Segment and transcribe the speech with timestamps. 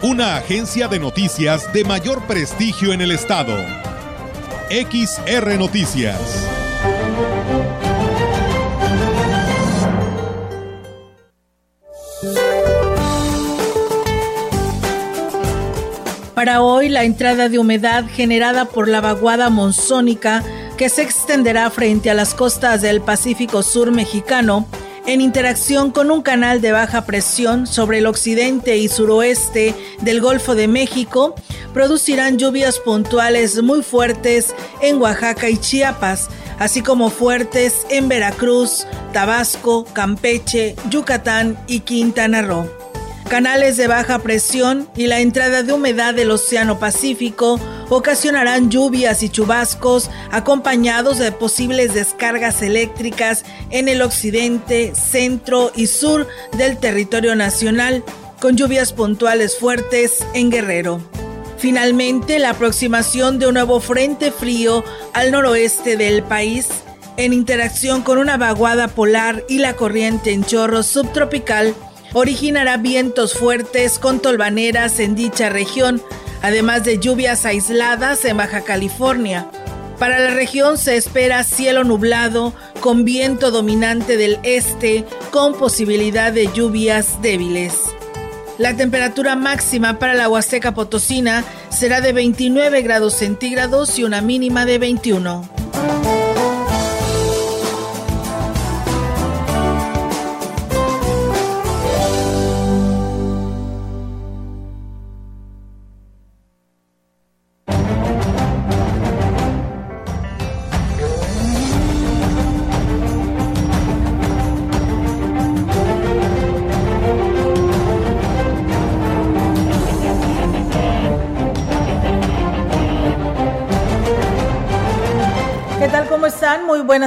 [0.00, 3.56] Una agencia de noticias de mayor prestigio en el estado.
[4.70, 6.46] XR Noticias.
[16.36, 20.44] Para hoy, la entrada de humedad generada por la vaguada monzónica
[20.76, 24.68] que se extenderá frente a las costas del Pacífico Sur mexicano
[25.08, 30.54] en interacción con un canal de baja presión sobre el occidente y suroeste del Golfo
[30.54, 31.34] de México,
[31.72, 39.86] producirán lluvias puntuales muy fuertes en Oaxaca y Chiapas, así como fuertes en Veracruz, Tabasco,
[39.94, 42.77] Campeche, Yucatán y Quintana Roo
[43.28, 49.28] canales de baja presión y la entrada de humedad del Océano Pacífico ocasionarán lluvias y
[49.28, 58.02] chubascos acompañados de posibles descargas eléctricas en el occidente, centro y sur del territorio nacional,
[58.40, 61.00] con lluvias puntuales fuertes en Guerrero.
[61.58, 66.68] Finalmente, la aproximación de un nuevo frente frío al noroeste del país,
[67.16, 71.74] en interacción con una vaguada polar y la corriente en chorro subtropical,
[72.12, 76.02] originará vientos fuertes con tolvaneras en dicha región,
[76.42, 79.50] además de lluvias aisladas en Baja California.
[79.98, 86.50] Para la región se espera cielo nublado con viento dominante del este con posibilidad de
[86.52, 87.74] lluvias débiles.
[88.58, 94.66] La temperatura máxima para la Huasteca Potosina será de 29 grados centígrados y una mínima
[94.66, 95.57] de 21.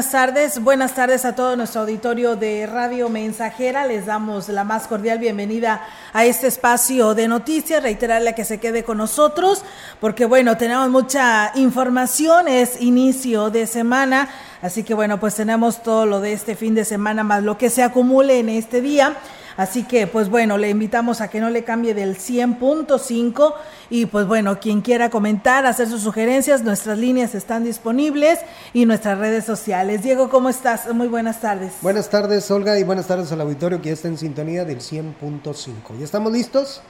[0.02, 0.64] Buenas tardes.
[0.64, 3.86] Buenas tardes a todo nuestro auditorio de Radio Mensajera.
[3.86, 7.84] Les damos la más cordial bienvenida a este espacio de noticias.
[7.84, 9.64] Reiterarle que se quede con nosotros
[10.00, 12.48] porque, bueno, tenemos mucha información.
[12.48, 14.28] Es inicio de semana.
[14.64, 17.70] Así que, bueno, pues tenemos todo lo de este fin de semana más lo que
[17.70, 19.18] se acumule en este día.
[19.58, 23.54] Así que, pues bueno, le invitamos a que no le cambie del 100.5
[23.90, 28.40] y pues bueno, quien quiera comentar, hacer sus sugerencias, nuestras líneas están disponibles
[28.74, 30.04] y nuestras redes sociales.
[30.04, 30.94] Diego, ¿cómo estás?
[30.94, 31.74] Muy buenas tardes.
[31.82, 35.98] Buenas tardes, Olga, y buenas tardes al auditorio que ya está en sintonía del 100.5.
[35.98, 36.82] ¿Ya estamos listos?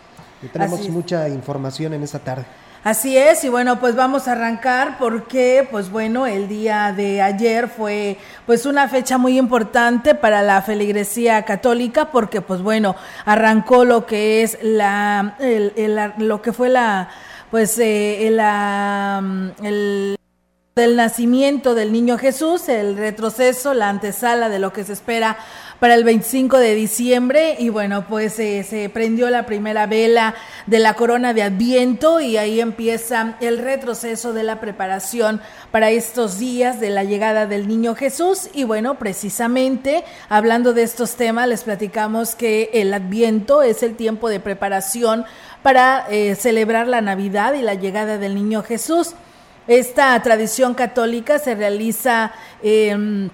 [0.44, 2.46] Y tenemos mucha información en esta tarde.
[2.84, 7.68] Así es, y bueno, pues vamos a arrancar porque, pues bueno, el día de ayer
[7.68, 14.08] fue pues una fecha muy importante para la feligresía católica porque, pues bueno, arrancó lo
[14.08, 15.36] que es la,
[16.18, 17.09] lo que fue la,
[17.52, 19.22] pues eh, la,
[19.62, 20.18] el
[20.81, 25.38] del nacimiento del niño Jesús, el retroceso, la antesala de lo que se espera
[25.80, 30.34] para el 25 de diciembre y bueno, pues eh, se prendió la primera vela
[30.66, 35.40] de la corona de Adviento y ahí empieza el retroceso de la preparación
[35.70, 41.16] para estos días de la llegada del niño Jesús y bueno, precisamente hablando de estos
[41.16, 45.25] temas les platicamos que el Adviento es el tiempo de preparación
[45.62, 49.14] para eh, celebrar la Navidad y la llegada del niño Jesús.
[49.68, 52.32] Esta tradición católica se realiza
[52.64, 53.30] em,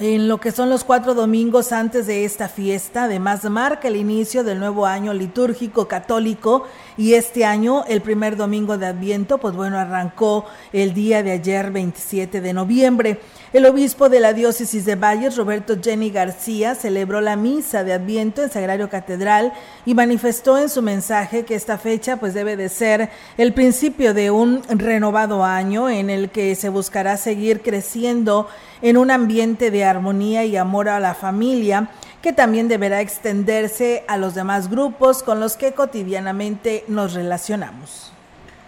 [0.00, 3.04] en lo que son los cuatro domingos antes de esta fiesta.
[3.04, 6.66] Además, marca el inicio del nuevo año litúrgico católico
[6.96, 11.70] y este año, el primer domingo de Adviento, pues bueno, arrancó el día de ayer,
[11.70, 13.20] 27 de noviembre.
[13.52, 18.42] El obispo de la diócesis de Valles, Roberto Jenny García, celebró la misa de Adviento
[18.42, 19.52] en Sagrario Catedral
[19.84, 24.30] y manifestó en su mensaje que esta fecha pues debe de ser el principio de
[24.30, 28.48] un renovado año en el que se buscará seguir creciendo
[28.82, 31.90] en un ambiente de armonía y amor a la familia
[32.22, 38.12] que también deberá extenderse a los demás grupos con los que cotidianamente nos relacionamos.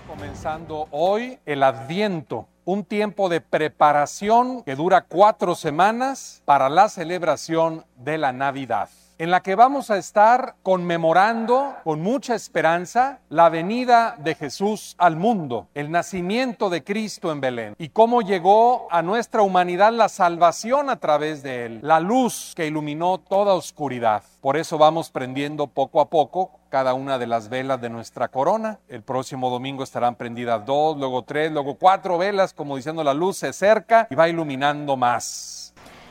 [0.08, 7.84] Comenzando hoy el Adviento un tiempo de preparación que dura cuatro semanas para la celebración
[7.96, 8.88] de la Navidad.
[9.18, 15.16] En la que vamos a estar conmemorando con mucha esperanza la venida de Jesús al
[15.16, 20.90] mundo, el nacimiento de Cristo en Belén y cómo llegó a nuestra humanidad la salvación
[20.90, 24.22] a través de él, la luz que iluminó toda oscuridad.
[24.40, 28.80] Por eso vamos prendiendo poco a poco cada una de las velas de nuestra corona.
[28.88, 33.36] El próximo domingo estarán prendidas dos, luego tres, luego cuatro velas, como diciendo la luz
[33.36, 35.61] se acerca y va iluminando más.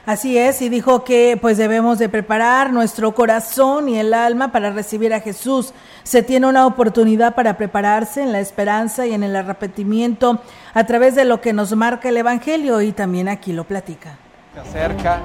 [0.05, 4.71] Así es, y dijo que pues debemos de preparar nuestro corazón y el alma para
[4.71, 5.73] recibir a Jesús.
[6.03, 10.41] Se tiene una oportunidad para prepararse en la esperanza y en el arrepentimiento
[10.73, 14.17] a través de lo que nos marca el Evangelio y también aquí lo platica.
[14.55, 15.21] Se acerca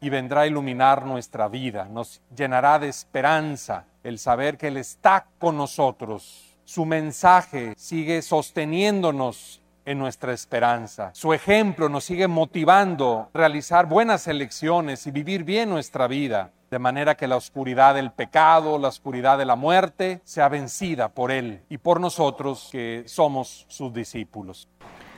[0.00, 5.26] y vendrá a iluminar nuestra vida, nos llenará de esperanza el saber que Él está
[5.38, 6.58] con nosotros.
[6.64, 11.10] Su mensaje sigue sosteniéndonos en nuestra esperanza.
[11.14, 16.78] Su ejemplo nos sigue motivando a realizar buenas elecciones y vivir bien nuestra vida, de
[16.78, 21.62] manera que la oscuridad del pecado, la oscuridad de la muerte, sea vencida por Él
[21.70, 24.68] y por nosotros que somos sus discípulos.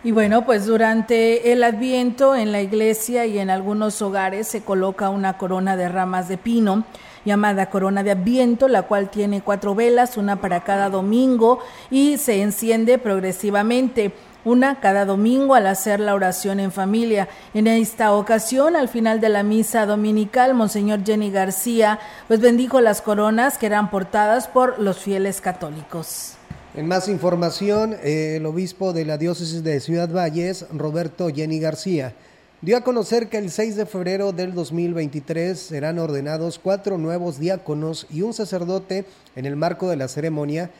[0.05, 5.11] Y bueno, pues durante el adviento en la iglesia y en algunos hogares se coloca
[5.11, 6.85] una corona de ramas de pino
[7.25, 11.59] llamada corona de adviento, la cual tiene cuatro velas, una para cada domingo
[11.91, 14.13] y se enciende progresivamente
[14.45, 17.29] una cada domingo al hacer la oración en familia.
[17.55, 23.03] En esta ocasión, al final de la misa dominical, Monseñor Jenny García pues bendijo las
[23.03, 26.35] coronas que eran portadas por los fieles católicos.
[26.75, 32.15] En más información, el obispo de la diócesis de Ciudad Valles, Roberto Jenny García,
[32.61, 38.07] dio a conocer que el 6 de febrero del 2023 serán ordenados cuatro nuevos diáconos
[38.11, 39.07] y un sacerdote
[39.37, 40.71] en el marco de la ceremonia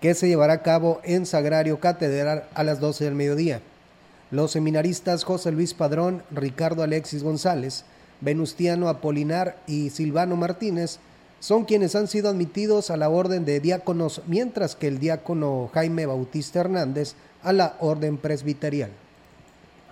[0.00, 3.60] que se llevará a cabo en Sagrario Catedral a las 12 del mediodía.
[4.30, 7.84] Los seminaristas José Luis Padrón, Ricardo Alexis González,
[8.20, 10.98] Venustiano Apolinar y Silvano Martínez
[11.40, 16.06] son quienes han sido admitidos a la orden de diáconos, mientras que el diácono Jaime
[16.06, 18.90] Bautista Hernández a la orden presbiterial.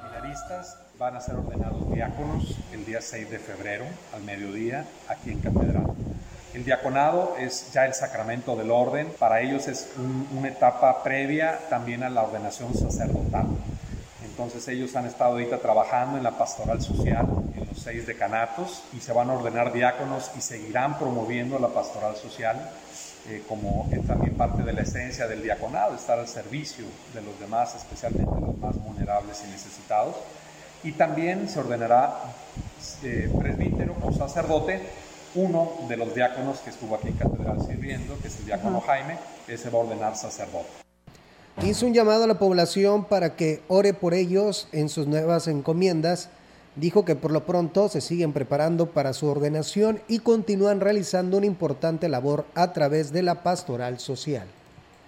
[0.00, 5.40] Seminaristas van a ser ordenados diáconos el día 6 de febrero al mediodía aquí en
[5.40, 5.86] Catedral.
[6.56, 9.90] El diaconado es ya el sacramento del orden, para ellos es
[10.34, 13.44] una etapa previa también a la ordenación sacerdotal.
[14.24, 19.00] Entonces ellos han estado ahorita trabajando en la pastoral social, en los seis decanatos, y
[19.00, 22.70] se van a ordenar diáconos y seguirán promoviendo la pastoral social
[23.28, 27.38] eh, como es también parte de la esencia del diaconado, estar al servicio de los
[27.38, 30.16] demás, especialmente los más vulnerables y necesitados.
[30.82, 32.14] Y también se ordenará
[33.02, 35.05] eh, presbítero o sacerdote
[35.36, 39.18] uno de los diáconos que estuvo aquí en Catedral sirviendo, que es el diácono Jaime,
[39.46, 40.66] que se va a ordenar sacerdote.
[41.62, 46.28] Hizo un llamado a la población para que ore por ellos en sus nuevas encomiendas.
[46.74, 51.46] Dijo que por lo pronto se siguen preparando para su ordenación y continúan realizando una
[51.46, 54.46] importante labor a través de la pastoral social.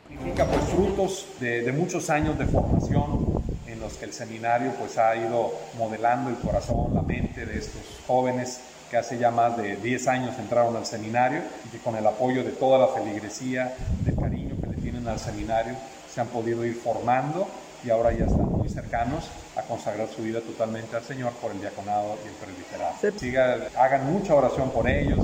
[0.08, 4.96] Significa pues frutos de, de muchos años de formación en los que el seminario pues
[4.96, 8.60] ha ido modelando el corazón, la mente de estos jóvenes
[8.90, 12.42] que hace ya más de 10 años entraron al seminario y que con el apoyo
[12.42, 13.74] de toda la feligresía,
[14.04, 15.74] del cariño que le tienen al seminario,
[16.12, 17.46] se han podido ir formando
[17.84, 21.60] y ahora ya están muy cercanos a consagrar su vida totalmente al Señor por el
[21.60, 23.18] diaconado y el presbiterado.
[23.18, 25.20] Siga, hagan mucha oración por ellos,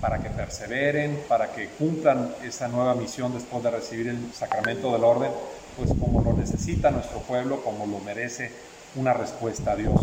[0.00, 5.02] para que perseveren, para que cumplan esa nueva misión después de recibir el sacramento del
[5.02, 5.30] orden,
[5.76, 8.52] pues como lo necesita nuestro pueblo, como lo merece
[8.94, 10.00] una respuesta a Dios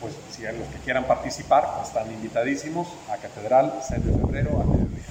[0.00, 4.64] pues si los que quieran participar pues, están invitadísimos a Catedral 6 de febrero a
[4.64, 5.02] mediodía.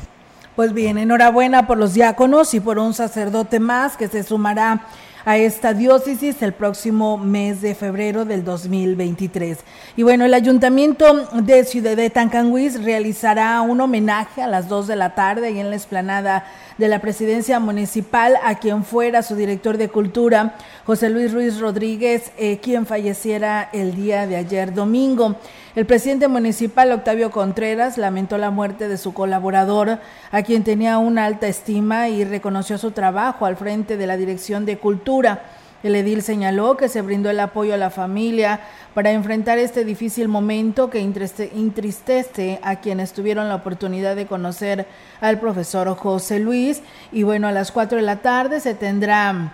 [0.55, 4.87] Pues bien, enhorabuena por los diáconos y por un sacerdote más que se sumará
[5.25, 9.57] a esta diócesis el próximo mes de febrero del 2023.
[9.97, 14.95] Y bueno, el ayuntamiento de Ciudad de Tancanguis realizará un homenaje a las 2 de
[14.95, 16.45] la tarde y en la explanada
[16.77, 20.55] de la presidencia municipal a quien fuera su director de cultura,
[20.85, 25.35] José Luis Ruiz Rodríguez, eh, quien falleciera el día de ayer domingo.
[25.75, 29.99] El presidente municipal, Octavio Contreras, lamentó la muerte de su colaborador,
[30.31, 34.65] a quien tenía una alta estima y reconoció su trabajo al frente de la Dirección
[34.65, 35.43] de Cultura.
[35.83, 38.61] El edil señaló que se brindó el apoyo a la familia
[38.93, 44.87] para enfrentar este difícil momento que entristece a quienes tuvieron la oportunidad de conocer
[45.21, 46.81] al profesor José Luis.
[47.11, 49.53] Y bueno, a las 4 de la tarde se tendrá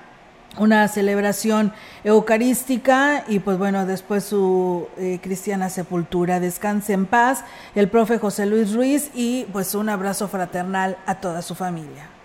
[0.58, 1.74] una celebración
[2.04, 6.40] eucarística y pues bueno, después su eh, cristiana sepultura.
[6.40, 7.44] Descanse en paz
[7.76, 12.21] el profe José Luis Ruiz y pues un abrazo fraternal a toda su familia.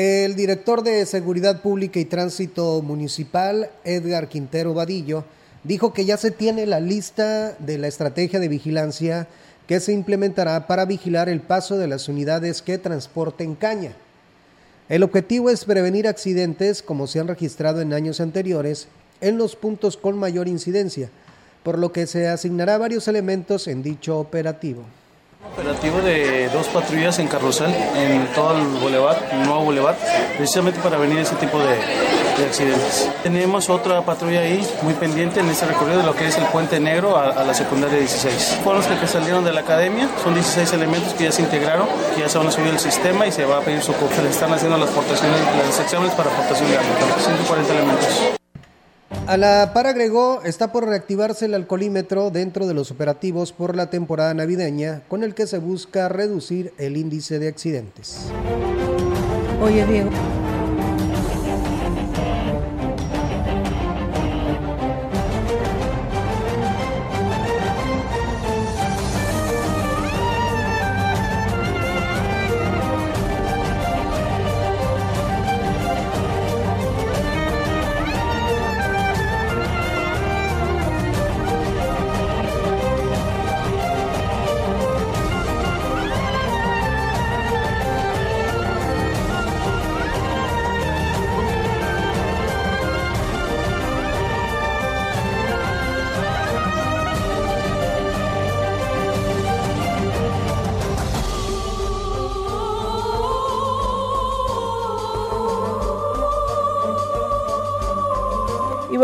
[0.00, 5.24] El director de Seguridad Pública y Tránsito Municipal, Edgar Quintero Vadillo,
[5.64, 9.26] dijo que ya se tiene la lista de la estrategia de vigilancia
[9.66, 13.90] que se implementará para vigilar el paso de las unidades que transporten caña.
[14.88, 18.86] El objetivo es prevenir accidentes como se han registrado en años anteriores
[19.20, 21.10] en los puntos con mayor incidencia,
[21.64, 24.84] por lo que se asignará varios elementos en dicho operativo.
[25.44, 29.96] Operativo de dos patrullas en carrusel en todo el bulevar, el nuevo bulevar,
[30.36, 33.10] precisamente para venir ese tipo de, accidentes.
[33.22, 36.78] Tenemos otra patrulla ahí muy pendiente en ese recorrido de lo que es el Puente
[36.78, 38.60] Negro a, la secundaria 16.
[38.62, 42.20] Fueron los que salieron de la academia, son 16 elementos que ya se integraron, que
[42.20, 44.30] ya se van a subir el sistema y se va a pedir su se le
[44.30, 48.37] están haciendo las portaciones, las exámenes para aportación de agua, 140 elementos.
[49.26, 53.90] A la par agregó, está por reactivarse el alcoholímetro dentro de los operativos por la
[53.90, 58.30] temporada navideña, con el que se busca reducir el índice de accidentes.
[59.62, 60.10] Oye, Diego.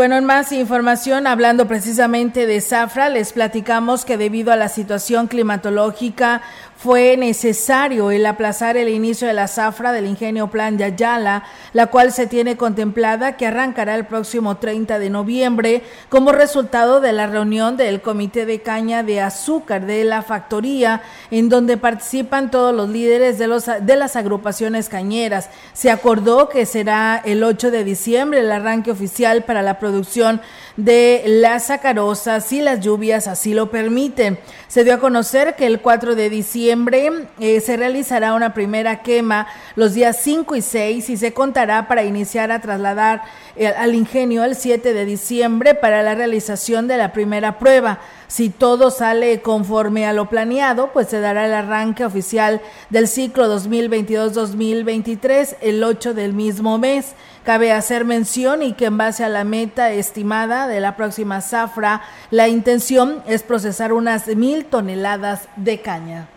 [0.05, 5.25] Bueno, en más información, hablando precisamente de Zafra, les platicamos que debido a la situación
[5.25, 6.43] climatológica
[6.77, 12.11] fue necesario el aplazar el inicio de la zafra del ingenio Plan Yayala, la cual
[12.11, 17.77] se tiene contemplada que arrancará el próximo 30 de noviembre como resultado de la reunión
[17.77, 21.01] del Comité de Caña de Azúcar de la Factoría,
[21.31, 25.49] en donde participan todos los líderes de, los, de las agrupaciones cañeras.
[25.73, 30.41] Se acordó que será el 8 de diciembre el arranque oficial para la producción
[30.75, 34.37] de las sacarosas si las lluvias así lo permiten.
[34.67, 39.47] Se dio a conocer que el 4 de diciembre eh, se realizará una primera quema
[39.75, 43.23] los días 5 y 6 y se contará para iniciar a trasladar
[43.55, 47.99] eh, al ingenio el 7 de diciembre para la realización de la primera prueba.
[48.27, 53.53] Si todo sale conforme a lo planeado, pues se dará el arranque oficial del ciclo
[53.55, 57.13] 2022-2023 el 8 del mismo mes.
[57.43, 62.01] Cabe hacer mención y que en base a la meta estimada de la próxima zafra,
[62.31, 66.27] la intención es procesar unas mil toneladas de caña.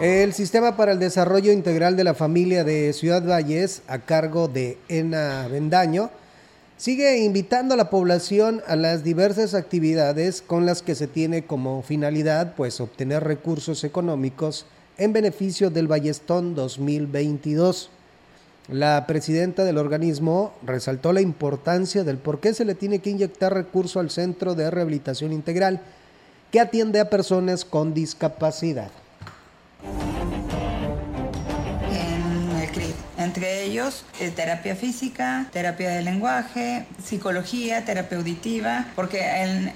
[0.00, 4.78] El Sistema para el Desarrollo Integral de la Familia de Ciudad Valles, a cargo de
[4.88, 6.08] ENA Vendaño,
[6.78, 11.82] sigue invitando a la población a las diversas actividades con las que se tiene como
[11.82, 14.64] finalidad pues obtener recursos económicos
[14.96, 17.90] en beneficio del Ballestón 2022.
[18.68, 23.52] La presidenta del organismo resaltó la importancia del por qué se le tiene que inyectar
[23.52, 25.82] recurso al Centro de Rehabilitación Integral
[26.50, 28.90] que atiende a personas con discapacidad.
[33.30, 39.20] Entre ellos eh, terapia física, terapia de lenguaje, psicología, terapia auditiva, porque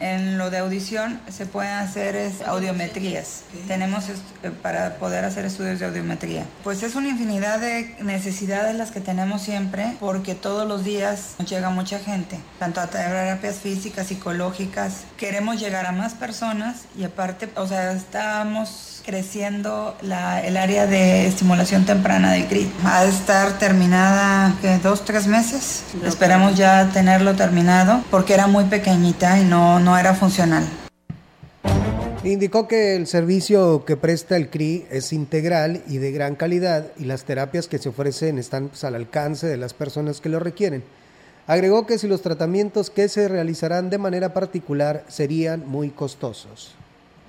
[0.01, 3.45] en, lo de audición se pueden hacer audiometrías.
[3.69, 6.45] Tenemos eh, para poder hacer estudios de audiometría.
[6.65, 11.49] Pues es una infinidad de necesidades las que tenemos siempre, porque todos los días nos
[11.49, 15.05] llega mucha gente, tanto a terapias físicas, psicológicas.
[15.17, 21.85] Queremos llegar a más personas y aparte, o sea, estamos creciendo el área de estimulación
[21.85, 22.69] temprana de CRIT.
[22.85, 24.79] Va a estar terminada, ¿qué?
[24.79, 25.83] ¿Dos, tres meses?
[26.05, 30.65] Esperamos ya tenerlo terminado porque era muy pequeñita y no, no era funcional.
[32.25, 37.05] Indicó que el servicio que presta el CRI es integral y de gran calidad y
[37.05, 40.83] las terapias que se ofrecen están pues, al alcance de las personas que lo requieren.
[41.47, 46.75] Agregó que si los tratamientos que se realizarán de manera particular serían muy costosos.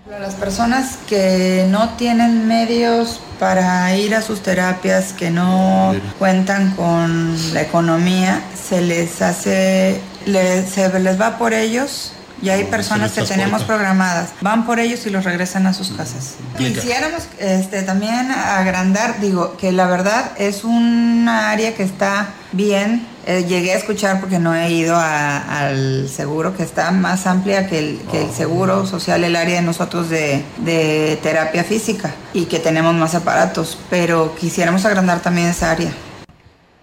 [0.10, 7.36] Las personas que no tienen medios para ir a sus terapias, que no cuentan con
[7.54, 13.64] la economía, se les hace, se les va por ellos y hay personas que tenemos
[13.64, 16.36] programadas, van por ellos y los regresan a sus casas.
[16.58, 23.08] Quisiéramos este, también agrandar, digo, que la verdad es un área que está bien.
[23.28, 27.80] Eh, llegué a escuchar porque no he ido al seguro, que está más amplia que
[27.80, 32.60] el, que el seguro social, el área de nosotros de, de terapia física y que
[32.60, 35.92] tenemos más aparatos, pero quisiéramos agrandar también esa área.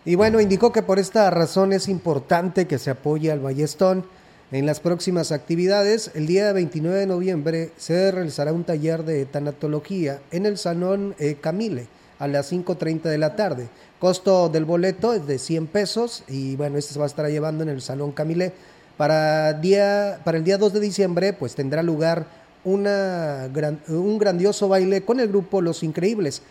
[0.05, 4.05] Y bueno, indicó que por esta razón es importante que se apoye al Ballestón.
[4.53, 10.21] En las próximas actividades, el día 29 de noviembre se realizará un taller de tanatología
[10.31, 11.87] en el Salón eh, Camile
[12.19, 13.69] a las 5.30 de la tarde.
[13.99, 17.63] Costo del boleto es de 100 pesos y bueno, este se va a estar llevando
[17.63, 18.53] en el Salón Camile.
[18.99, 22.27] Para, día, para el día 2 de diciembre, pues tendrá lugar
[22.63, 23.49] una
[23.89, 26.43] un grandioso baile con el grupo Los Increíbles,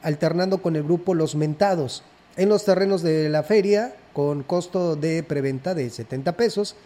[0.00, 2.02] alternando con el grupo Los Mentados
[2.36, 6.76] en los terrenos de la feria con costo de preventa de 70 pesos.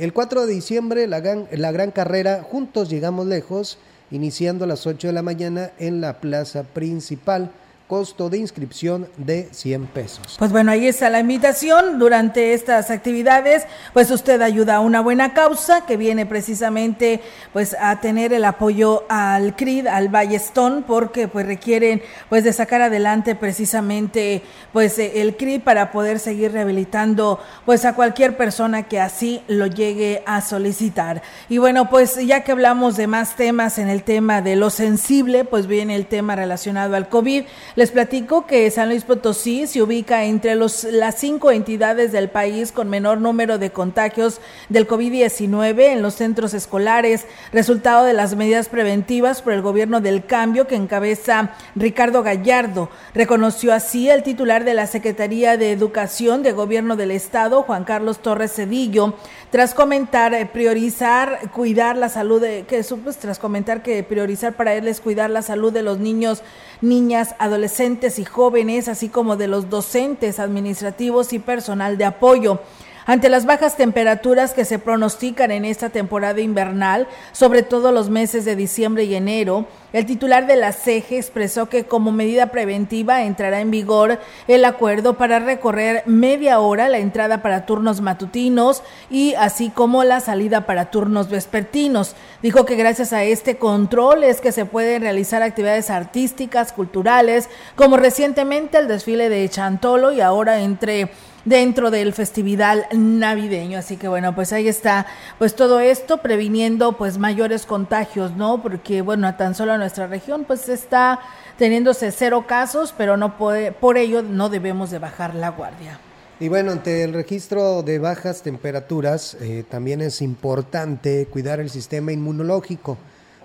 [0.00, 3.76] El 4 de diciembre la gran, la gran carrera Juntos Llegamos Lejos,
[4.10, 7.50] iniciando a las 8 de la mañana en la plaza principal
[7.90, 10.36] costo de inscripción de 100 pesos.
[10.38, 11.98] Pues bueno, ahí está la invitación.
[11.98, 17.20] Durante estas actividades, pues usted ayuda a una buena causa que viene precisamente
[17.52, 22.80] pues a tener el apoyo al CRID, al Ballestón, porque pues requieren pues de sacar
[22.80, 24.42] adelante precisamente
[24.72, 29.66] pues eh, el CRID para poder seguir rehabilitando pues a cualquier persona que así lo
[29.66, 31.22] llegue a solicitar.
[31.48, 35.44] Y bueno, pues ya que hablamos de más temas en el tema de lo sensible,
[35.44, 37.46] pues viene el tema relacionado al COVID.
[37.80, 42.72] Les platico que San Luis Potosí se ubica entre los, las cinco entidades del país
[42.72, 48.68] con menor número de contagios del COVID-19 en los centros escolares, resultado de las medidas
[48.68, 52.90] preventivas por el gobierno del cambio que encabeza Ricardo Gallardo.
[53.14, 58.18] Reconoció así el titular de la Secretaría de Educación de Gobierno del Estado, Juan Carlos
[58.18, 59.14] Torres Cedillo,
[59.48, 64.74] tras comentar eh, priorizar, cuidar la salud, de, que pues, tras comentar que priorizar para
[64.74, 66.42] él es cuidar la salud de los niños,
[66.82, 67.69] niñas, adolescentes
[68.18, 72.60] y jóvenes, así como de los docentes, administrativos y personal de apoyo.
[73.06, 78.44] Ante las bajas temperaturas que se pronostican en esta temporada invernal, sobre todo los meses
[78.44, 83.60] de diciembre y enero, el titular de la CEGE expresó que como medida preventiva entrará
[83.60, 89.70] en vigor el acuerdo para recorrer media hora la entrada para turnos matutinos y así
[89.70, 92.14] como la salida para turnos vespertinos.
[92.42, 97.96] Dijo que gracias a este control es que se pueden realizar actividades artísticas, culturales, como
[97.96, 101.10] recientemente el desfile de Chantolo y ahora entre
[101.44, 103.78] dentro del festividad navideño.
[103.78, 105.06] Así que bueno, pues ahí está,
[105.38, 108.62] pues todo esto previniendo pues mayores contagios, ¿no?
[108.62, 111.20] Porque bueno, tan solo nuestra región pues está
[111.58, 115.98] teniéndose cero casos, pero no puede, por ello no debemos de bajar la guardia.
[116.38, 122.12] Y bueno, ante el registro de bajas temperaturas, eh, también es importante cuidar el sistema
[122.12, 122.96] inmunológico,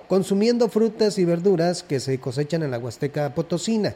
[0.07, 3.95] consumiendo frutas y verduras que se cosechan en la Huasteca Potosina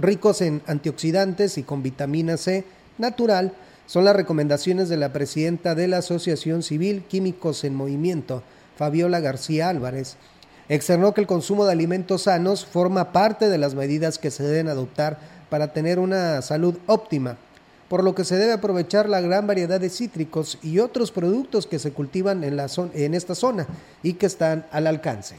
[0.00, 2.64] ricos en antioxidantes y con vitamina C
[2.98, 3.52] natural,
[3.86, 8.42] son las recomendaciones de la presidenta de la Asociación Civil Químicos en Movimiento,
[8.76, 10.16] Fabiola García Álvarez.
[10.68, 14.68] Externó que el consumo de alimentos sanos forma parte de las medidas que se deben
[14.68, 15.18] adoptar
[15.50, 17.36] para tener una salud óptima,
[17.88, 21.78] por lo que se debe aprovechar la gran variedad de cítricos y otros productos que
[21.78, 23.66] se cultivan en, la en esta zona
[24.02, 25.36] y que están al alcance.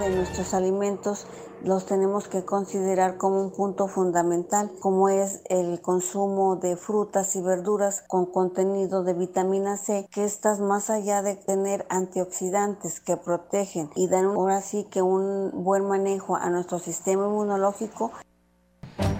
[0.00, 1.26] De nuestros alimentos
[1.64, 7.42] los tenemos que considerar como un punto fundamental, como es el consumo de frutas y
[7.42, 13.90] verduras con contenido de vitamina C, que estas más allá de tener antioxidantes que protegen
[13.94, 18.12] y dan ahora sí que un buen manejo a nuestro sistema inmunológico,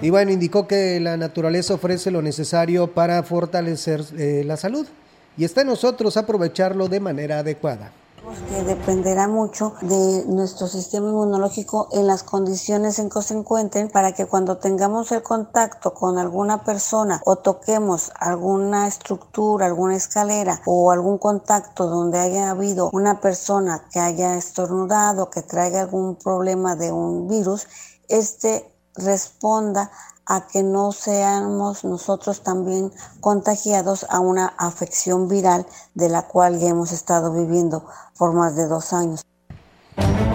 [0.00, 4.86] y bueno, indicó que la naturaleza ofrece lo necesario para fortalecer eh, la salud.
[5.36, 7.92] Y está en nosotros aprovecharlo de manera adecuada
[8.48, 14.12] que dependerá mucho de nuestro sistema inmunológico en las condiciones en que se encuentren para
[14.12, 20.92] que cuando tengamos el contacto con alguna persona o toquemos alguna estructura, alguna escalera o
[20.92, 26.92] algún contacto donde haya habido una persona que haya estornudado, que traiga algún problema de
[26.92, 27.66] un virus,
[28.08, 29.90] este responda
[30.32, 32.90] a que no seamos nosotros también
[33.20, 37.84] contagiados a una afección viral de la cual ya hemos estado viviendo
[38.16, 39.22] por más de dos años.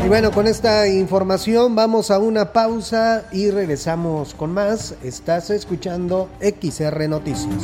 [0.06, 4.94] Y bueno, con esta información vamos a una pausa y regresamos con más.
[5.04, 7.64] Estás escuchando XR Noticias.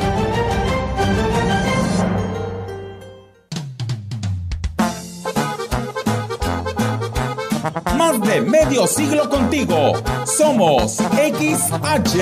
[8.19, 9.93] de medio siglo contigo.
[10.25, 12.17] Somos XH,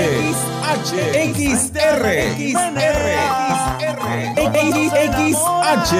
[1.33, 3.49] XR, XR.
[5.19, 5.93] XH,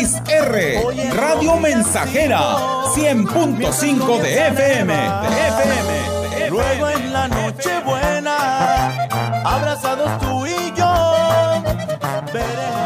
[0.00, 0.54] XR,
[1.14, 2.56] Radio Mensajera,
[2.94, 6.50] 100.5 de FM, de FM.
[6.50, 9.06] Luego en la noche buena,
[9.44, 11.62] abrazados tú y yo,
[12.32, 12.85] veremos.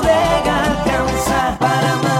[0.00, 2.19] bodega alcanza para mais.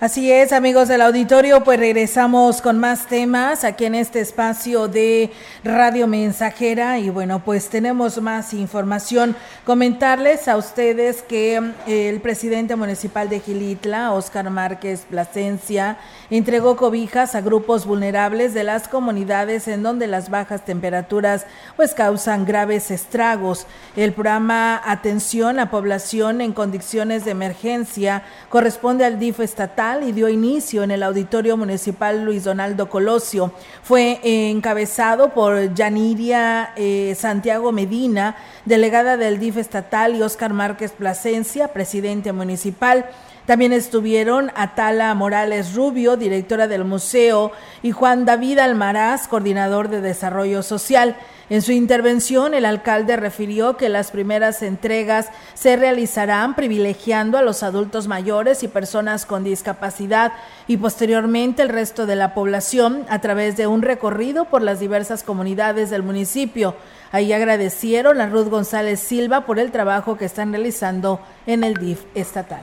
[0.00, 5.32] Así es, amigos del auditorio, pues regresamos con más temas aquí en este espacio de
[5.64, 9.34] Radio Mensajera y bueno, pues tenemos más información.
[9.64, 11.56] Comentarles a ustedes que
[11.88, 15.98] eh, el presidente municipal de Gilitla, Óscar Márquez Plasencia,
[16.30, 22.44] entregó cobijas a grupos vulnerables de las comunidades en donde las bajas temperaturas pues causan
[22.46, 23.66] graves estragos.
[23.96, 30.28] El programa Atención a Población en Condiciones de Emergencia corresponde al DIF estatal y dio
[30.28, 33.52] inicio en el Auditorio Municipal Luis Donaldo Colosio.
[33.82, 41.68] Fue encabezado por Yaniria eh, Santiago Medina, delegada del DIF estatal, y Óscar Márquez Plasencia,
[41.68, 43.06] presidente municipal.
[43.46, 47.50] También estuvieron Atala Morales Rubio, directora del museo,
[47.82, 51.16] y Juan David Almaraz, coordinador de desarrollo social.
[51.50, 57.62] En su intervención, el alcalde refirió que las primeras entregas se realizarán privilegiando a los
[57.62, 60.32] adultos mayores y personas con discapacidad
[60.66, 65.22] y posteriormente el resto de la población a través de un recorrido por las diversas
[65.22, 66.74] comunidades del municipio.
[67.12, 72.02] Ahí agradecieron a Ruth González Silva por el trabajo que están realizando en el DIF
[72.14, 72.60] estatal.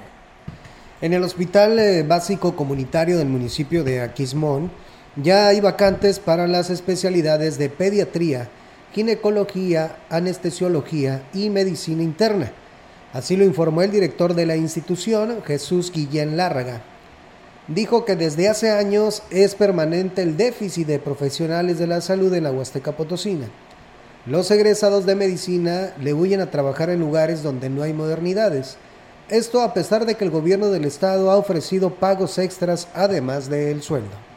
[1.01, 4.69] En el Hospital eh, Básico Comunitario del municipio de Aquismón
[5.15, 8.49] ya hay vacantes para las especialidades de pediatría,
[8.95, 12.53] ginecología, anestesiología y medicina interna.
[13.11, 16.81] Así lo informó el director de la institución, Jesús Guillén Lárraga.
[17.67, 22.43] Dijo que desde hace años es permanente el déficit de profesionales de la salud en
[22.43, 23.47] la Huasteca Potosina.
[24.25, 28.77] Los egresados de medicina le huyen a trabajar en lugares donde no hay modernidades.
[29.27, 33.81] Esto a pesar de que el gobierno del estado ha ofrecido pagos extras además del
[33.81, 34.34] sueldo.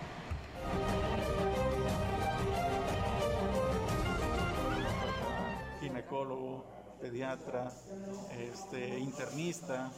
[9.49, 9.91] Internista,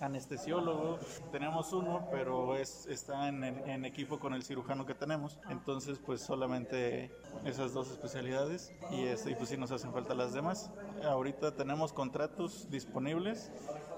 [0.00, 0.98] anestesiólogo.
[1.30, 5.38] Tenemos uno, pero es, está en, en, equipo con el cirujano que tenemos.
[5.50, 7.10] Entonces, pues solamente
[7.44, 10.70] esas dos especialidades y, este, y pues sí nos hacen falta las demás.
[11.04, 13.50] Ahorita tenemos contratos disponibles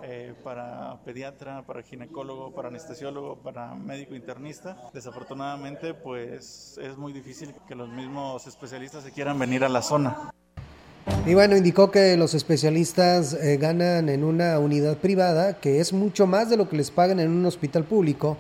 [0.03, 4.91] eh, para pediatra, para ginecólogo, para anestesiólogo, para médico internista.
[4.93, 10.33] Desafortunadamente, pues es muy difícil que los mismos especialistas se quieran venir a la zona.
[11.27, 16.27] Y bueno, indicó que los especialistas eh, ganan en una unidad privada, que es mucho
[16.27, 18.37] más de lo que les pagan en un hospital público,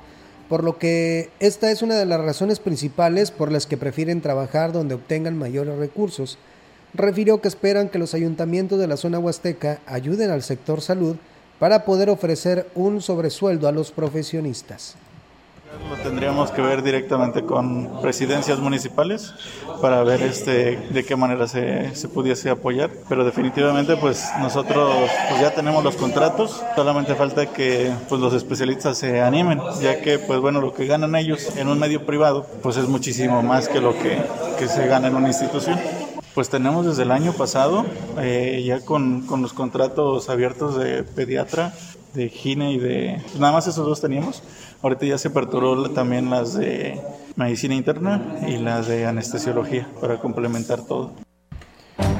[0.49, 4.73] por lo que esta es una de las razones principales por las que prefieren trabajar
[4.73, 6.39] donde obtengan mayores recursos.
[6.95, 11.17] Refirió que esperan que los ayuntamientos de la zona huasteca ayuden al sector salud
[11.59, 14.97] para poder ofrecer un sobresueldo a los profesionistas.
[15.91, 19.35] Lo tendríamos que ver directamente con presidencias municipales
[19.81, 25.41] para ver este de qué manera se, se pudiese apoyar, pero definitivamente pues nosotros pues
[25.41, 30.41] ya tenemos los contratos, solamente falta que pues los especialistas se animen, ya que pues
[30.41, 33.97] bueno lo que ganan ellos en un medio privado pues es muchísimo más que lo
[33.99, 34.19] que,
[34.59, 35.79] que se gana en una institución.
[36.35, 37.87] Pues tenemos desde el año pasado,
[38.19, 41.73] eh, ya con, con, los contratos abiertos de pediatra,
[42.17, 43.21] de gine y de...
[43.23, 44.43] Pues nada más esos dos teníamos.
[44.83, 47.01] Ahorita ya se aperturó también las de
[47.37, 51.26] medicina interna y las de anestesiología para complementar todo.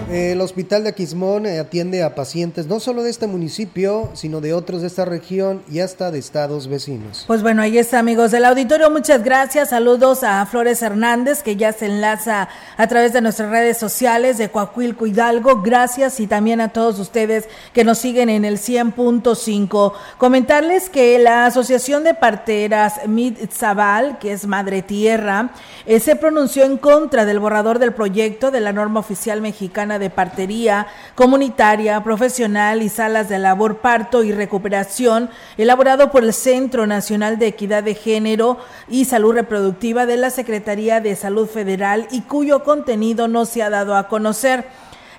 [0.09, 4.55] El Hospital de Aquismón eh, atiende a pacientes no solo de este municipio, sino de
[4.55, 7.25] otros de esta región y hasta de estados vecinos.
[7.27, 8.89] Pues bueno, ahí está, amigos del auditorio.
[8.89, 9.71] Muchas gracias.
[9.71, 14.49] Saludos a Flores Hernández, que ya se enlaza a través de nuestras redes sociales de
[14.49, 15.61] Coahuilco Hidalgo.
[15.63, 19.93] Gracias y también a todos ustedes que nos siguen en el 100.5.
[20.19, 25.51] Comentarles que la Asociación de Parteras Mitzabal, que es Madre Tierra,
[25.85, 30.11] eh, se pronunció en contra del borrador del proyecto de la norma oficial mexicana de
[30.11, 37.39] partería comunitaria, profesional y salas de labor, parto y recuperación, elaborado por el Centro Nacional
[37.39, 42.65] de Equidad de Género y Salud Reproductiva de la Secretaría de Salud Federal y cuyo
[42.65, 44.67] contenido no se ha dado a conocer.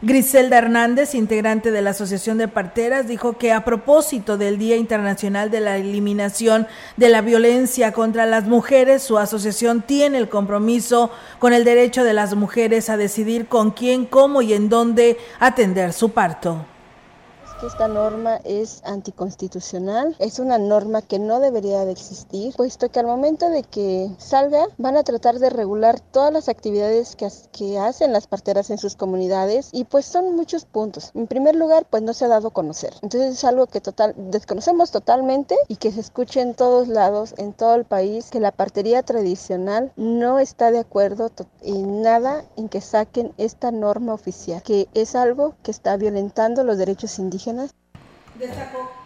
[0.04, 5.50] Griselda Hernández, integrante de la Asociación de Parteras, dijo que a propósito del Día Internacional
[5.50, 11.52] de la Eliminación de la Violencia contra las Mujeres, su asociación tiene el compromiso con
[11.52, 16.12] el derecho de las mujeres a decidir con quién, cómo y en dónde atender su
[16.12, 16.66] parto
[17.60, 23.00] que esta norma es anticonstitucional, es una norma que no debería de existir, puesto que
[23.00, 27.80] al momento de que salga van a tratar de regular todas las actividades que, que
[27.80, 31.12] hacen las parteras en sus comunidades y pues son muchos puntos.
[31.16, 32.94] En primer lugar, pues no se ha dado a conocer.
[33.02, 37.54] Entonces es algo que total desconocemos totalmente y que se escuche en todos lados, en
[37.54, 42.82] todo el país, que la partería tradicional no está de acuerdo en nada en que
[42.82, 47.47] saquen esta norma oficial, que es algo que está violentando los derechos indígenas
[48.34, 48.97] Destacó.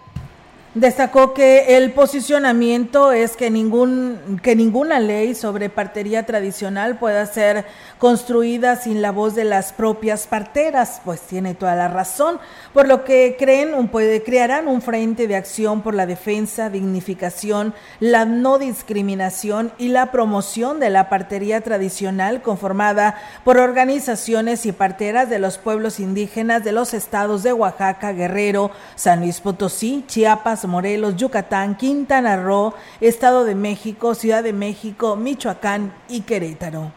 [0.73, 7.65] Destacó que el posicionamiento es que ningún que ninguna ley sobre partería tradicional pueda ser
[7.99, 12.39] construida sin la voz de las propias parteras, pues tiene toda la razón,
[12.73, 17.73] por lo que creen un puede crearán un frente de acción por la defensa, dignificación,
[17.99, 25.29] la no discriminación y la promoción de la partería tradicional conformada por organizaciones y parteras
[25.29, 31.15] de los pueblos indígenas de los estados de Oaxaca, Guerrero, San Luis Potosí, Chiapas, Morelos,
[31.15, 36.91] Yucatán, Quintana Roo, Estado de México, Ciudad de México, Michoacán y Querétaro.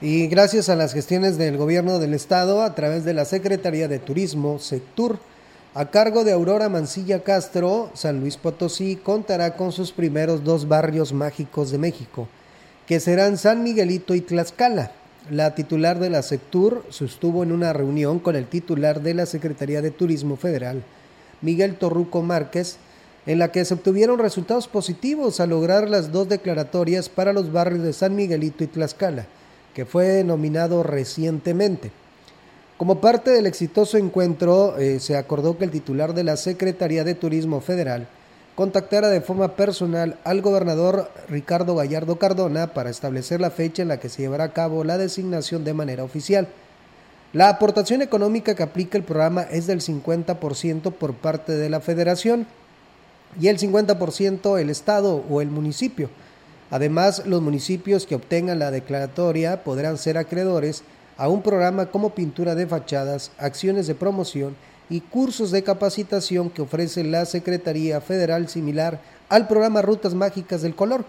[0.00, 3.98] Y gracias a las gestiones del gobierno del estado a través de la Secretaría de
[3.98, 5.18] Turismo, Sectur,
[5.72, 11.12] a cargo de Aurora Mancilla Castro, San Luis Potosí contará con sus primeros dos barrios
[11.12, 12.26] mágicos de México,
[12.86, 14.90] que serán San Miguelito y Tlaxcala.
[15.30, 19.80] La titular de la Sectur sostuvo en una reunión con el titular de la Secretaría
[19.80, 20.82] de Turismo Federal,
[21.40, 22.78] Miguel Torruco Márquez,
[23.26, 27.82] en la que se obtuvieron resultados positivos al lograr las dos declaratorias para los barrios
[27.82, 29.26] de San Miguelito y Tlaxcala,
[29.74, 31.90] que fue nominado recientemente.
[32.76, 37.14] Como parte del exitoso encuentro, eh, se acordó que el titular de la Secretaría de
[37.14, 38.08] Turismo Federal
[38.54, 44.00] contactara de forma personal al gobernador Ricardo Gallardo Cardona para establecer la fecha en la
[44.00, 46.48] que se llevará a cabo la designación de manera oficial.
[47.32, 52.46] La aportación económica que aplica el programa es del 50% por parte de la federación
[53.38, 56.08] y el 50% el Estado o el municipio.
[56.70, 60.82] Además, los municipios que obtengan la declaratoria podrán ser acreedores
[61.16, 64.56] a un programa como pintura de fachadas, acciones de promoción
[64.88, 70.74] y cursos de capacitación que ofrece la Secretaría Federal similar al programa Rutas Mágicas del
[70.74, 71.04] Color.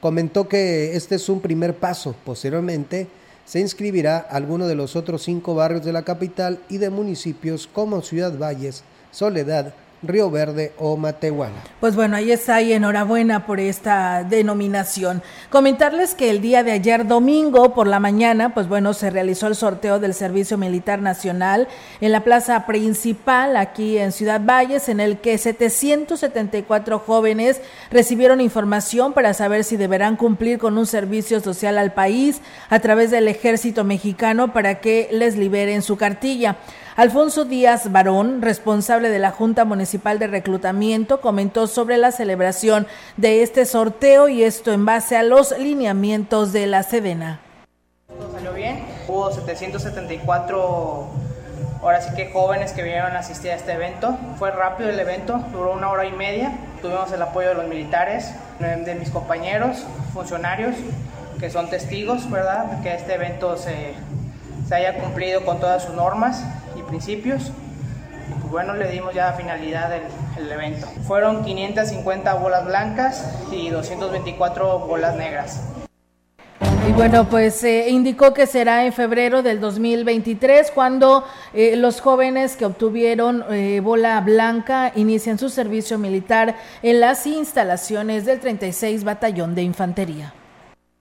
[0.00, 2.14] Comentó que este es un primer paso.
[2.24, 3.08] Posteriormente,
[3.44, 8.02] se inscribirá alguno de los otros cinco barrios de la capital y de municipios como
[8.02, 11.56] Ciudad Valles, Soledad, Río Verde o Matehuala.
[11.80, 15.22] Pues bueno, ahí está y enhorabuena por esta denominación.
[15.50, 19.56] Comentarles que el día de ayer domingo por la mañana, pues bueno, se realizó el
[19.56, 21.68] sorteo del Servicio Militar Nacional
[22.00, 29.12] en la plaza principal aquí en Ciudad Valles, en el que 774 jóvenes recibieron información
[29.12, 33.84] para saber si deberán cumplir con un servicio social al país a través del ejército
[33.84, 36.56] mexicano para que les liberen su cartilla.
[36.98, 43.44] Alfonso Díaz Barón, responsable de la Junta Municipal de Reclutamiento, comentó sobre la celebración de
[43.44, 47.38] este sorteo y esto en base a los lineamientos de la Sedena.
[48.08, 51.06] Todo salió bien, hubo 774
[51.82, 54.18] ahora sí que jóvenes que vinieron a asistir a este evento.
[54.36, 56.50] Fue rápido el evento, duró una hora y media.
[56.82, 60.74] Tuvimos el apoyo de los militares, de mis compañeros, funcionarios,
[61.38, 63.94] que son testigos, ¿verdad?, que este evento se,
[64.66, 66.42] se haya cumplido con todas sus normas
[66.88, 67.52] principios.
[68.28, 69.90] Y pues bueno, le dimos ya finalidad
[70.36, 70.86] del evento.
[71.06, 75.62] Fueron 550 bolas blancas y 224 bolas negras.
[76.88, 81.22] Y bueno, pues eh, indicó que será en febrero del 2023 cuando
[81.52, 88.24] eh, los jóvenes que obtuvieron eh, bola blanca inician su servicio militar en las instalaciones
[88.24, 90.32] del 36 Batallón de Infantería.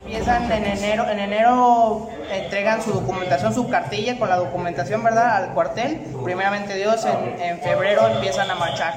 [0.01, 5.35] Empiezan en enero, en enero entregan su documentación, su cartilla con la documentación, ¿verdad?
[5.35, 5.99] Al cuartel.
[6.23, 8.93] Primeramente Dios, en, en febrero empiezan a marchar.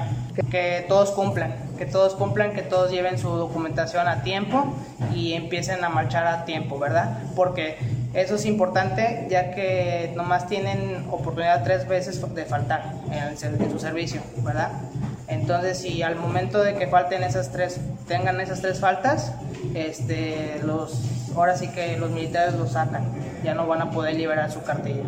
[0.49, 4.73] Que, todos cumplan, que todos cumplan, que todos lleven su documentación a tiempo
[5.13, 7.17] y empiecen a marchar a tiempo, ¿verdad?
[7.35, 7.77] Porque
[8.13, 13.79] eso es importante ya que nomás tienen oportunidad tres veces de faltar en, en su
[13.79, 14.71] servicio, ¿verdad?
[15.31, 19.33] Entonces, si al momento de que falten esas tres, tengan esas tres faltas,
[19.73, 23.05] este, los, ahora sí que los militares los sacan,
[23.41, 25.03] ya no van a poder liberar su cartilla.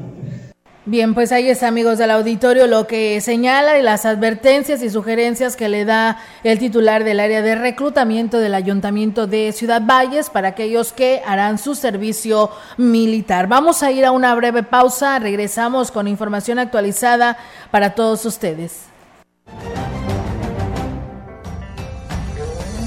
[0.85, 5.57] Bien, pues ahí está, amigos del auditorio, lo que señala y las advertencias y sugerencias
[5.57, 10.49] que le da el titular del área de reclutamiento del Ayuntamiento de Ciudad Valles para
[10.49, 13.47] aquellos que harán su servicio militar.
[13.47, 17.37] Vamos a ir a una breve pausa, regresamos con información actualizada
[17.71, 18.92] para todos ustedes.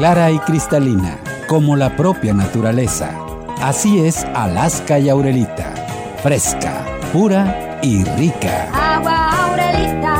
[0.00, 3.10] Clara y cristalina, como la propia naturaleza.
[3.60, 5.74] Así es Alaska y Aurelita.
[6.22, 8.70] Fresca, pura y rica.
[8.72, 10.19] Agua Aurelita,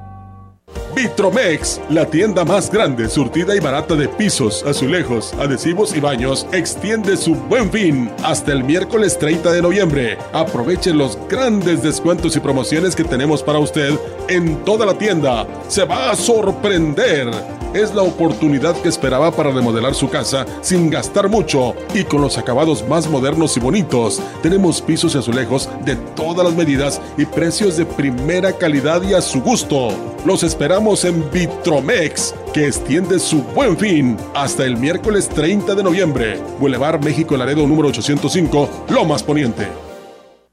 [0.95, 7.15] Vitromex, la tienda más grande, surtida y barata de pisos, azulejos, adhesivos y baños, extiende
[7.15, 10.17] su buen fin hasta el miércoles 30 de noviembre.
[10.33, 15.47] Aproveche los grandes descuentos y promociones que tenemos para usted en toda la tienda.
[15.67, 17.31] Se va a sorprender.
[17.73, 22.37] Es la oportunidad que esperaba para remodelar su casa sin gastar mucho y con los
[22.37, 24.21] acabados más modernos y bonitos.
[24.43, 29.21] Tenemos pisos y azulejos de todas las medidas y precios de primera calidad y a
[29.21, 29.89] su gusto.
[30.25, 36.39] Los esperamos en Vitromex, que extiende su buen fin hasta el miércoles 30 de noviembre.
[36.59, 39.67] Boulevard México Laredo número 805, Lomas Poniente.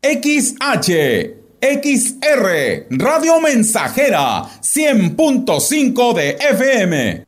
[0.03, 7.24] XH XR Radio Mensajera 100.5 de FM.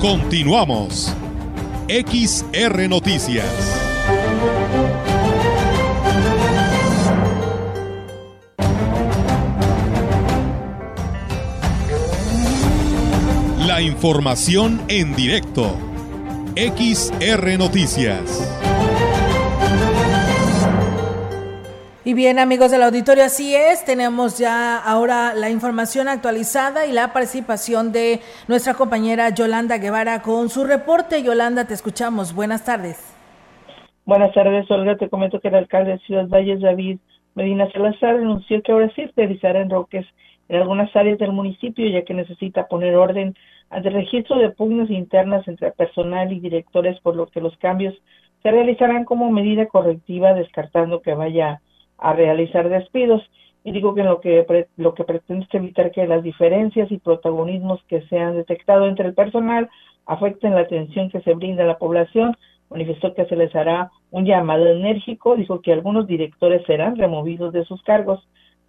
[0.00, 1.12] Continuamos.
[1.88, 3.85] XR Noticias.
[13.76, 15.64] La información en directo
[16.56, 18.24] XR Noticias.
[22.02, 23.84] Y bien, amigos del auditorio, así es.
[23.84, 30.48] Tenemos ya ahora la información actualizada y la participación de nuestra compañera Yolanda Guevara con
[30.48, 31.22] su reporte.
[31.22, 32.34] Yolanda, te escuchamos.
[32.34, 33.14] Buenas tardes.
[34.06, 34.96] Buenas tardes, Olga.
[34.96, 36.96] Te comento que el alcalde de Ciudad Valles, David
[37.34, 40.06] Medina Salazar, anunció que ahora sí realizará enroques
[40.48, 43.34] en algunas áreas del municipio, ya que necesita poner orden
[43.70, 47.94] al registro de pugnas internas entre personal y directores, por lo que los cambios
[48.42, 51.60] se realizarán como medida correctiva, descartando que vaya
[51.98, 53.22] a realizar despidos.
[53.64, 57.82] Y digo que lo que lo que pretende es evitar que las diferencias y protagonismos
[57.88, 59.68] que se han detectado entre el personal
[60.06, 62.36] afecten la atención que se brinda a la población.
[62.70, 67.64] Manifestó que se les hará un llamado enérgico, dijo que algunos directores serán removidos de
[67.64, 68.26] sus cargos,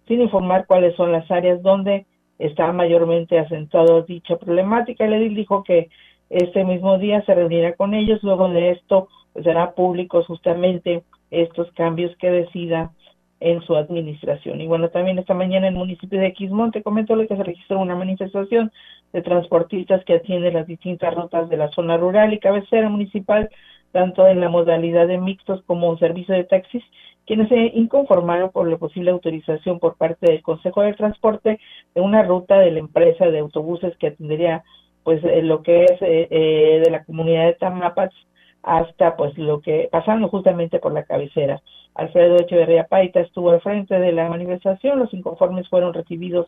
[0.08, 2.06] sin informar cuáles son las áreas donde
[2.38, 5.04] está mayormente acentuado dicha problemática.
[5.04, 5.90] El edil dijo que
[6.30, 11.70] este mismo día se reunirá con ellos, luego de esto pues, será público justamente estos
[11.72, 12.92] cambios que decida
[13.40, 14.60] en su administración.
[14.60, 17.94] Y bueno, también esta mañana en el municipio de Quismonte comentó que se registró una
[17.94, 18.72] manifestación
[19.12, 23.48] de transportistas que atienden las distintas rutas de la zona rural y cabecera municipal,
[23.92, 26.82] tanto en la modalidad de mixtos como servicio de taxis,
[27.28, 31.60] quienes se inconformaron por la posible autorización por parte del Consejo de Transporte
[31.94, 34.64] de una ruta de la empresa de autobuses que atendería
[35.04, 38.14] pues eh, lo que es eh, eh, de la comunidad de Tamapats
[38.62, 41.60] hasta pues lo que pasando justamente por la cabecera.
[41.94, 46.46] Alfredo Echeverría Paita estuvo al frente de la manifestación, los inconformes fueron recibidos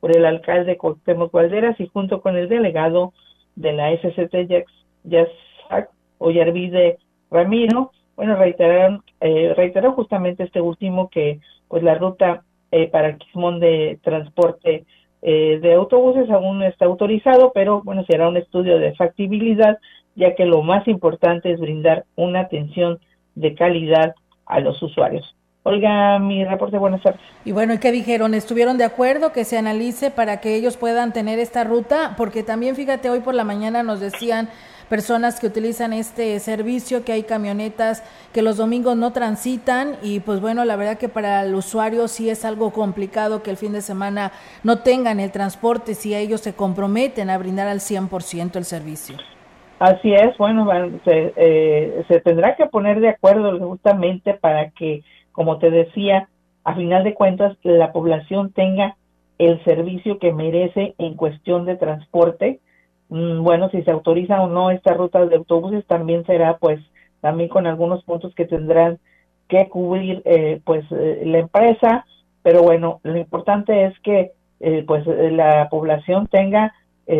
[0.00, 3.12] por el alcalde Cuauhtémoc Valderas y junto con el delegado
[3.54, 4.66] de la SCT
[5.04, 6.98] Yasak Ollarvide
[7.30, 9.54] Ramiro, bueno, reiteraron, eh,
[9.94, 12.42] justamente este último que pues la ruta
[12.72, 14.84] eh, para Quismón de transporte
[15.22, 19.78] eh, de autobuses aún no está autorizado, pero bueno, será un estudio de factibilidad,
[20.14, 22.98] ya que lo más importante es brindar una atención
[23.34, 24.14] de calidad
[24.46, 25.34] a los usuarios.
[25.64, 27.20] Olga, mi reporte, buenas tardes.
[27.44, 28.34] Y bueno, ¿y qué dijeron?
[28.34, 32.14] ¿Estuvieron de acuerdo que se analice para que ellos puedan tener esta ruta?
[32.16, 34.48] Porque también, fíjate, hoy por la mañana nos decían
[34.88, 40.40] personas que utilizan este servicio, que hay camionetas que los domingos no transitan y pues
[40.40, 43.80] bueno, la verdad que para el usuario sí es algo complicado que el fin de
[43.80, 44.32] semana
[44.62, 49.16] no tengan el transporte si ellos se comprometen a brindar al 100% el servicio.
[49.78, 50.66] Así es, bueno,
[51.04, 56.28] se, eh, se tendrá que poner de acuerdo justamente para que, como te decía,
[56.64, 58.96] a final de cuentas la población tenga
[59.38, 62.60] el servicio que merece en cuestión de transporte.
[63.08, 66.80] Mm, bueno, si se autoriza o no esta ruta de autobuses, también será pues
[67.20, 68.98] también con algunos puntos que tendrán
[69.48, 72.04] que cubrir eh, pues eh, la empresa,
[72.42, 74.32] pero bueno, lo importante es que
[74.86, 76.72] pues la población tenga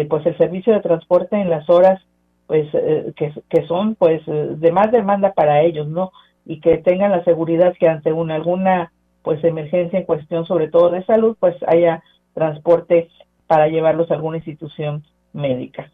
[0.09, 2.01] pues el servicio de transporte en las horas
[2.47, 6.13] pues eh, que, que, son pues eh, de más demanda para ellos, ¿no?
[6.45, 10.91] Y que tengan la seguridad que ante una alguna pues emergencia en cuestión sobre todo
[10.91, 12.03] de salud, pues haya
[12.35, 13.09] transporte
[13.47, 15.05] para llevarlos a alguna institución
[15.37, 15.91] médica.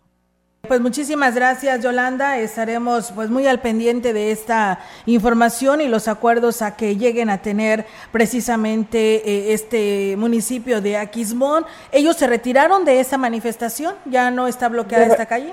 [0.68, 6.62] Pues muchísimas gracias Yolanda, estaremos pues muy al pendiente de esta información y los acuerdos
[6.62, 11.64] a que lleguen a tener precisamente eh, este municipio de Aquismón.
[11.90, 13.96] ¿Ellos se retiraron de esa manifestación?
[14.04, 15.52] ¿Ya no está bloqueada esta calle?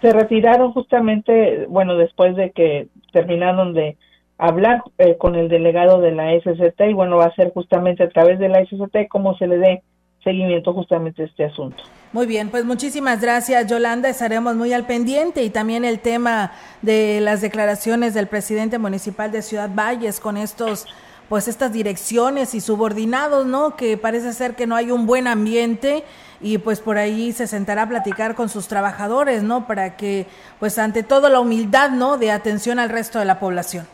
[0.00, 3.96] se retiraron justamente, bueno, después de que terminaron de
[4.36, 8.08] hablar eh, con el delegado de la SCT y bueno, va a ser justamente a
[8.08, 9.82] través de la SCT cómo se le dé
[10.28, 11.82] seguimiento justamente este asunto.
[12.12, 16.52] Muy bien, pues muchísimas gracias Yolanda, estaremos muy al pendiente y también el tema
[16.82, 20.86] de las declaraciones del presidente municipal de Ciudad Valles con estos
[21.28, 23.76] pues estas direcciones y subordinados, ¿no?
[23.76, 26.02] Que parece ser que no hay un buen ambiente
[26.40, 29.66] y pues por ahí se sentará a platicar con sus trabajadores, ¿no?
[29.66, 30.26] Para que,
[30.58, 32.16] pues ante todo la humildad, ¿no?
[32.16, 33.86] De atención al resto de la población.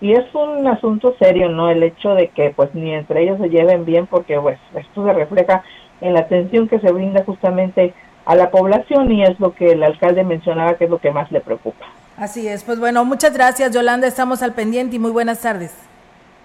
[0.00, 1.70] Y es un asunto serio, ¿no?
[1.70, 5.12] El hecho de que pues ni entre ellos se lleven bien porque pues esto se
[5.12, 5.64] refleja
[6.00, 7.94] en la atención que se brinda justamente
[8.24, 11.32] a la población y es lo que el alcalde mencionaba que es lo que más
[11.32, 11.86] le preocupa.
[12.16, 15.87] Así es, pues bueno, muchas gracias Yolanda, estamos al pendiente y muy buenas tardes.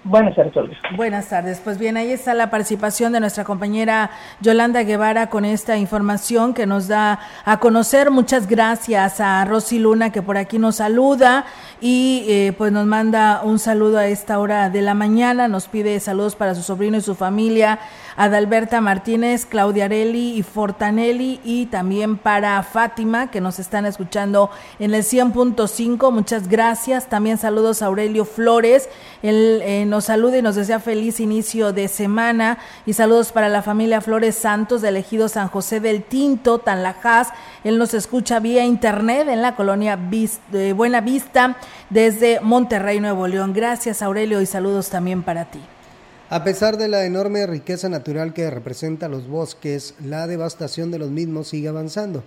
[0.06, 0.76] Buenas tardes, Olga.
[0.98, 1.62] Buenas tardes.
[1.64, 6.66] Pues bien, ahí está la participación de nuestra compañera Yolanda Guevara con esta información que
[6.66, 8.12] nos da a conocer.
[8.12, 11.46] Muchas gracias a Rosy Luna que por aquí nos saluda
[11.80, 15.48] y eh, pues nos manda un saludo a esta hora de la mañana.
[15.48, 17.80] Nos pide saludos para su sobrino y su familia,
[18.18, 24.50] Adalberta Martínez, Claudia Areli y Fortanelli y también para Fátima que nos están escuchando
[24.80, 26.12] en el 100.5.
[26.12, 27.08] Muchas gracias.
[27.08, 28.90] También saludos a Aurelio Flores.
[29.22, 29.62] Él
[29.94, 34.34] nos saluda y nos desea feliz inicio de semana y saludos para la familia Flores
[34.34, 37.28] Santos del ejido San José del Tinto, Tanlajas.
[37.64, 40.00] Él nos escucha vía internet en la colonia
[40.76, 41.58] Buena Vista
[41.92, 43.54] desde Monterrey, Nuevo León.
[43.54, 45.62] Gracias Aurelio y saludos también para ti.
[46.32, 51.12] A pesar de la enorme riqueza natural que representa los bosques, la devastación de los
[51.12, 52.24] mismos sigue avanzando.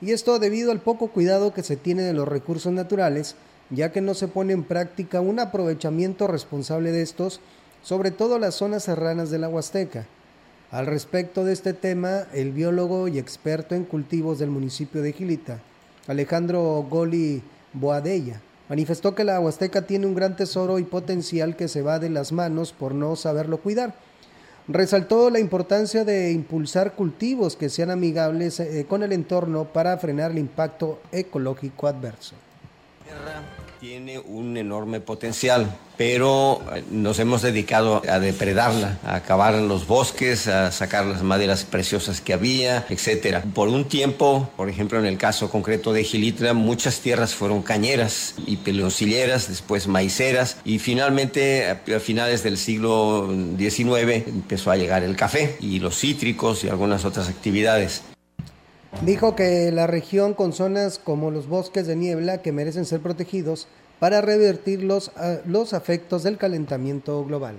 [0.00, 3.34] Y esto debido al poco cuidado que se tiene de los recursos naturales,
[3.70, 7.40] ya que no se pone en práctica un aprovechamiento responsable de estos,
[7.82, 10.06] sobre todo las zonas serranas de la Huasteca.
[10.70, 15.60] Al respecto de este tema, el biólogo y experto en cultivos del municipio de Gilita,
[16.06, 17.42] Alejandro Goli
[17.72, 22.10] Boadella, manifestó que la Huasteca tiene un gran tesoro y potencial que se va de
[22.10, 23.94] las manos por no saberlo cuidar.
[24.68, 30.30] Resaltó la importancia de impulsar cultivos que sean amigables eh, con el entorno para frenar
[30.30, 32.36] el impacto ecológico adverso
[33.80, 40.48] tiene un enorme potencial, pero eh, nos hemos dedicado a depredarla, a acabar los bosques,
[40.48, 43.38] a sacar las maderas preciosas que había, etc.
[43.54, 48.34] Por un tiempo, por ejemplo, en el caso concreto de Gilitra, muchas tierras fueron cañeras
[48.46, 55.16] y peloncilleras, después maiceras, y finalmente, a finales del siglo XIX, empezó a llegar el
[55.16, 58.02] café y los cítricos y algunas otras actividades.
[59.02, 63.66] Dijo que la región con zonas como los bosques de niebla que merecen ser protegidos
[63.98, 65.12] para revertir los,
[65.46, 67.56] los afectos del calentamiento global.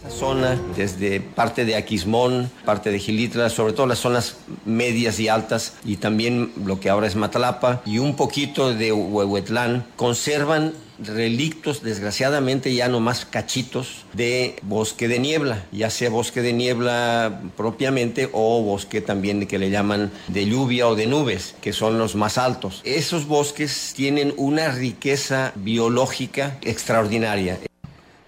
[0.00, 4.36] Esa zona, desde parte de Aquismón, parte de Gilitra, sobre todo las zonas
[4.66, 9.86] medias y altas, y también lo que ahora es Matalapa, y un poquito de Huehuetlán,
[9.96, 16.52] conservan relictos, desgraciadamente ya no más cachitos de bosque de niebla, ya sea bosque de
[16.52, 21.98] niebla propiamente o bosque también que le llaman de lluvia o de nubes, que son
[21.98, 22.80] los más altos.
[22.84, 27.58] Esos bosques tienen una riqueza biológica extraordinaria.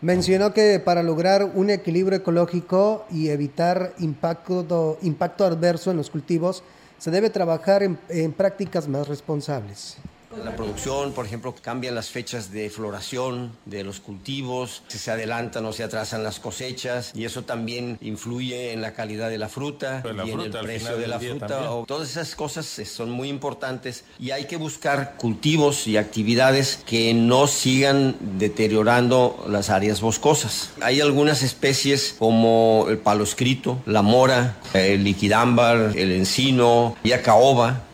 [0.01, 6.63] Mencionó que para lograr un equilibrio ecológico y evitar impacto, impacto adverso en los cultivos,
[6.99, 9.97] se debe trabajar en prácticas más responsables.
[10.45, 15.65] La producción, por ejemplo, cambian las fechas de floración de los cultivos, si se adelantan
[15.67, 20.03] o se atrasan las cosechas y eso también influye en la calidad de la fruta
[20.25, 21.49] y en el precio de la fruta.
[21.87, 27.47] todas esas cosas son muy importantes y hay que buscar cultivos y actividades que no
[27.47, 30.71] sigan deteriorando las áreas boscosas.
[30.81, 37.88] Hay algunas especies como el palo escrito, la mora, el liquidámbar, el encino, y caoba,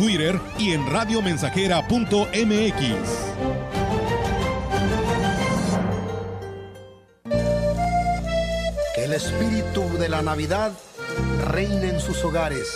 [0.00, 2.32] Twitter y en radiomensajera.mx.
[8.94, 10.72] Que el espíritu de la Navidad
[11.48, 12.66] reine en sus hogares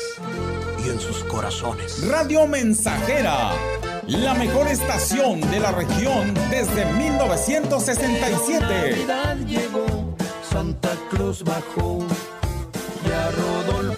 [0.84, 2.06] y en sus corazones.
[2.06, 3.52] Radio Mensajera,
[4.06, 8.60] la mejor estación de la región desde 1967.
[8.60, 10.14] Navidad llegó,
[10.52, 12.06] Santa Cruz bajó
[13.06, 13.93] y a Rodolfo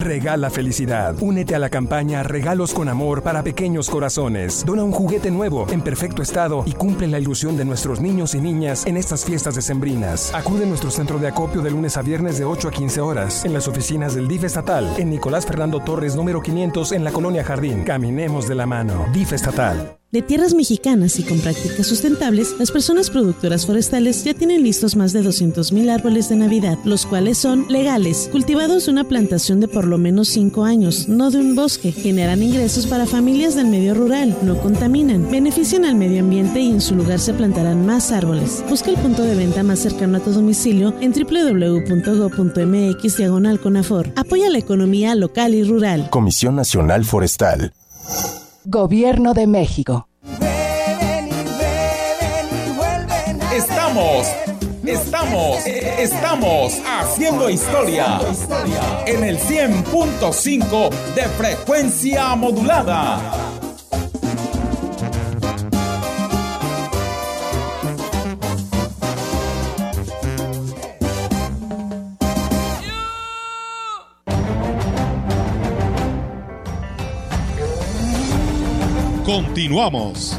[0.00, 1.14] Regala felicidad.
[1.20, 4.64] Únete a la campaña Regalos con Amor para Pequeños Corazones.
[4.64, 8.40] Dona un juguete nuevo, en perfecto estado y cumple la ilusión de nuestros niños y
[8.40, 10.34] niñas en estas fiestas decembrinas.
[10.34, 13.44] Acude a nuestro centro de acopio de lunes a viernes de 8 a 15 horas.
[13.44, 17.44] En las oficinas del DIF estatal, en Nicolás Fernando Torres, número 500, en la Colonia
[17.44, 17.84] Jardín.
[17.84, 19.06] Caminemos de la mano.
[19.12, 19.99] DIF estatal.
[20.12, 25.12] De tierras mexicanas y con prácticas sustentables, las personas productoras forestales ya tienen listos más
[25.12, 29.86] de 200.000 árboles de Navidad, los cuales son legales, cultivados de una plantación de por
[29.86, 34.36] lo menos 5 años, no de un bosque, generan ingresos para familias del medio rural,
[34.42, 38.64] no contaminan, benefician al medio ambiente y en su lugar se plantarán más árboles.
[38.68, 43.60] Busca el punto de venta más cercano a tu domicilio en www.go.mx diagonal.
[44.16, 46.10] Apoya la economía local y rural.
[46.10, 47.72] Comisión Nacional Forestal.
[48.64, 50.06] Gobierno de México.
[53.54, 54.26] Estamos,
[54.84, 58.20] estamos, estamos haciendo historia
[59.06, 63.49] en el 100.5 de frecuencia modulada.
[79.32, 80.36] Continuamos.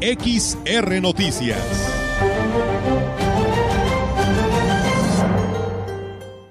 [0.00, 1.56] XR Noticias.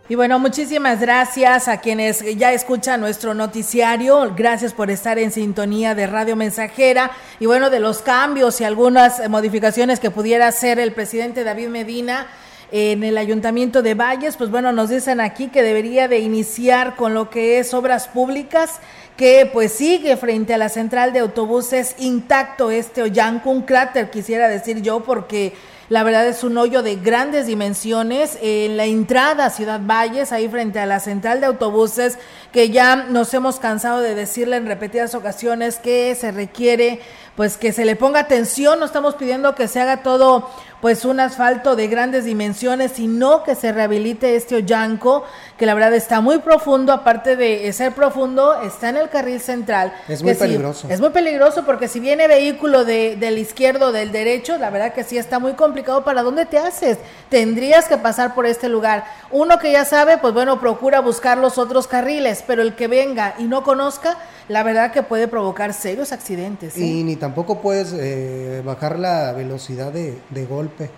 [0.08, 4.34] Y bueno, muchísimas gracias a quienes ya escuchan nuestro noticiario.
[4.34, 7.12] Gracias por estar en sintonía de Radio Mensajera.
[7.38, 12.28] Y bueno, de los cambios y algunas modificaciones que pudiera hacer el presidente David Medina
[12.72, 17.14] en el ayuntamiento de Valles, pues bueno, nos dicen aquí que debería de iniciar con
[17.14, 18.82] lo que es obras públicas,
[19.18, 24.48] que pues sigue frente a la central de autobuses intacto este Ollanco, un cráter quisiera
[24.48, 25.54] decir yo, porque
[25.90, 30.48] la verdad es un hoyo de grandes dimensiones en la entrada a Ciudad Valles, ahí
[30.48, 32.20] frente a la central de autobuses,
[32.52, 37.00] que ya nos hemos cansado de decirle en repetidas ocasiones que se requiere
[37.38, 40.50] pues que se le ponga atención, no estamos pidiendo que se haga todo
[40.82, 45.24] pues un asfalto de grandes dimensiones, sino que se rehabilite este Ollanco,
[45.58, 49.94] que la verdad está muy profundo, aparte de ser profundo, está en el carril central.
[50.08, 50.88] Es muy peligroso.
[50.90, 54.94] es muy peligroso porque si viene vehículo de, del izquierdo o del derecho, la verdad
[54.94, 56.04] que sí está muy complicado.
[56.04, 56.98] ¿Para dónde te haces?
[57.30, 59.06] Tendrías que pasar por este lugar.
[59.32, 63.34] Uno que ya sabe, pues bueno, procura buscar los otros carriles, pero el que venga
[63.40, 64.18] y no conozca,
[64.48, 66.78] la verdad que puede provocar serios accidentes.
[66.78, 70.90] Y ni tampoco puedes eh, bajar la velocidad de, de golpe,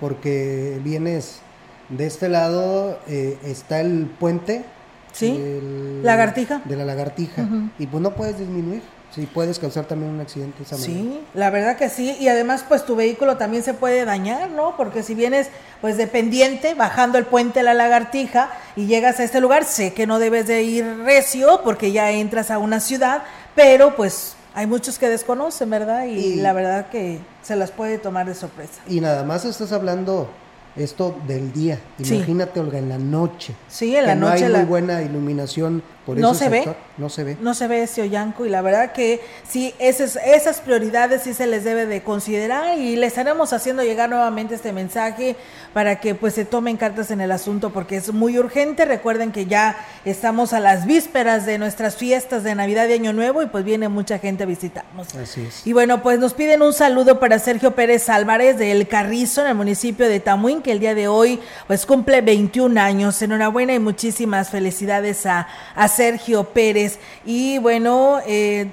[0.00, 1.40] porque vienes
[1.88, 4.66] de este lado, eh, está el puente.
[5.12, 5.60] Sí,
[6.02, 6.60] lagartija.
[6.66, 7.48] De la lagartija.
[7.78, 8.82] Y pues no puedes disminuir.
[9.14, 10.62] Sí, puedes causar también un accidente.
[10.62, 12.14] Esa sí, la verdad que sí.
[12.20, 14.76] Y además, pues tu vehículo también se puede dañar, ¿no?
[14.76, 15.48] Porque si vienes,
[15.80, 20.06] pues dependiente, bajando el puente de la lagartija y llegas a este lugar, sé que
[20.06, 23.22] no debes de ir recio porque ya entras a una ciudad,
[23.54, 26.06] pero pues hay muchos que desconocen, ¿verdad?
[26.06, 28.80] Y, la verdad que se las puede tomar de sorpresa.
[28.88, 30.28] Y nada más estás hablando
[30.76, 31.80] esto del día.
[31.98, 33.54] Imagínate, Olga, en la noche.
[33.68, 34.40] Sí, en la noche.
[34.40, 35.82] No hay muy buena iluminación
[36.16, 36.74] no se ve.
[36.96, 37.36] No se ve.
[37.40, 41.46] No se ve ese Ollanco y la verdad que sí, esas, esas prioridades sí se
[41.46, 45.36] les debe de considerar y les estaremos haciendo llegar nuevamente este mensaje
[45.72, 48.84] para que pues se tomen cartas en el asunto porque es muy urgente.
[48.84, 53.42] Recuerden que ya estamos a las vísperas de nuestras fiestas de Navidad y Año Nuevo
[53.42, 55.14] y pues viene mucha gente a visitarnos.
[55.14, 55.66] Así es.
[55.66, 59.48] Y bueno, pues nos piden un saludo para Sergio Pérez Álvarez de El Carrizo en
[59.48, 63.20] el municipio de Tamuín que el día de hoy pues cumple 21 años.
[63.20, 67.00] Enhorabuena y muchísimas felicidades a, a Sergio Pérez.
[67.26, 68.68] Y bueno, eh,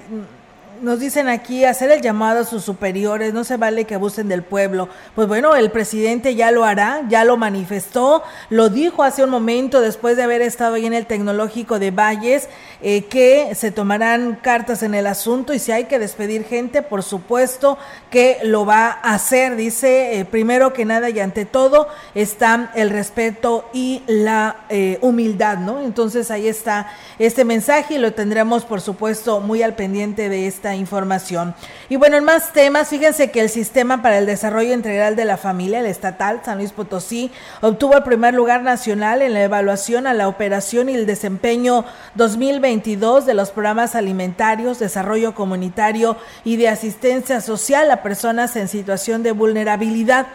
[0.82, 4.42] nos dicen aquí hacer el llamado a sus superiores, no se vale que abusen del
[4.42, 4.88] pueblo.
[5.14, 9.80] Pues bueno, el presidente ya lo hará, ya lo manifestó, lo dijo hace un momento
[9.80, 12.48] después de haber estado ahí en el tecnológico de Valles,
[12.82, 17.02] eh, que se tomarán cartas en el asunto y si hay que despedir gente, por
[17.02, 17.78] supuesto
[18.10, 19.56] que lo va a hacer.
[19.56, 25.58] Dice, eh, primero que nada y ante todo está el respeto y la eh, humildad,
[25.58, 25.80] ¿no?
[25.80, 30.65] Entonces ahí está este mensaje y lo tendremos, por supuesto, muy al pendiente de esta
[30.74, 31.54] información.
[31.88, 35.36] Y bueno, en más temas, fíjense que el Sistema para el Desarrollo Integral de la
[35.36, 40.14] Familia, el estatal San Luis Potosí, obtuvo el primer lugar nacional en la evaluación a
[40.14, 47.40] la operación y el desempeño 2022 de los programas alimentarios, desarrollo comunitario y de asistencia
[47.40, 50.26] social a personas en situación de vulnerabilidad.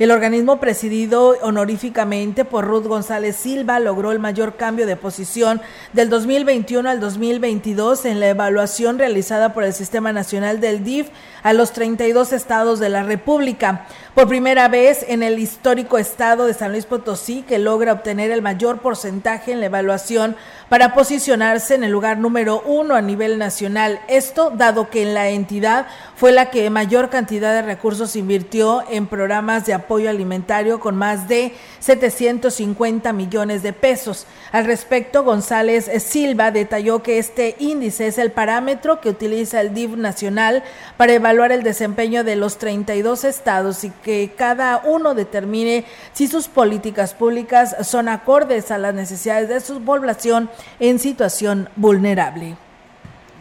[0.00, 5.60] El organismo presidido honoríficamente por Ruth González Silva logró el mayor cambio de posición
[5.92, 11.10] del 2021 al 2022 en la evaluación realizada por el Sistema Nacional del DIF
[11.44, 13.86] a los 32 estados de la República.
[14.14, 18.42] Por primera vez en el histórico estado de San Luis Potosí, que logra obtener el
[18.42, 20.36] mayor porcentaje en la evaluación
[20.68, 23.98] para posicionarse en el lugar número uno a nivel nacional.
[24.06, 29.08] Esto dado que en la entidad fue la que mayor cantidad de recursos invirtió en
[29.08, 34.28] programas de apoyo alimentario con más de 750 millones de pesos.
[34.52, 39.96] Al respecto, González Silva detalló que este índice es el parámetro que utiliza el DIV
[39.96, 40.62] nacional
[40.96, 46.46] para evaluar el desempeño de los 32 estados y que cada uno determine si sus
[46.46, 50.48] políticas públicas son acordes a las necesidades de su población
[50.78, 52.56] en situación vulnerable.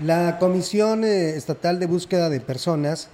[0.01, 3.09] La Comisión eh, Estatal de Búsqueda de Personas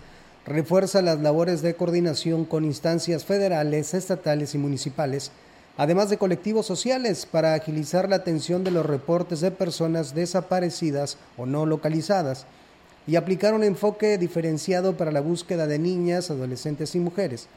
[0.45, 5.31] refuerza las labores de coordinación con instancias federales, estatales y municipales,
[5.77, 11.45] además de colectivos sociales, para agilizar la atención de los reportes de personas desaparecidas o
[11.45, 12.45] no localizadas
[13.09, 17.47] y aplicar un enfoque diferenciado para la búsqueda de niñas, adolescentes y mujeres.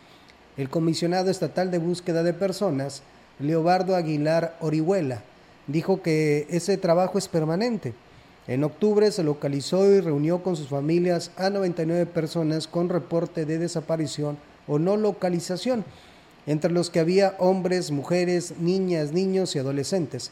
[0.57, 3.03] El comisionado estatal de búsqueda de personas,
[3.38, 5.22] Leobardo Aguilar Orihuela,
[5.66, 7.92] dijo que ese trabajo es permanente.
[8.48, 13.59] En octubre se localizó y reunió con sus familias a 99 personas con reporte de
[13.59, 15.84] desaparición o no localización,
[16.46, 20.30] entre los que había hombres, mujeres, niñas, niños y adolescentes,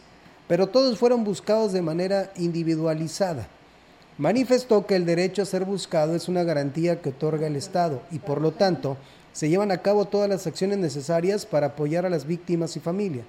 [0.48, 3.48] pero todos fueron buscados de manera individualizada.
[4.20, 8.18] Manifestó que el derecho a ser buscado es una garantía que otorga el Estado y
[8.18, 8.98] por lo tanto
[9.32, 13.22] se llevan a cabo todas las acciones necesarias para apoyar a las víctimas y familia.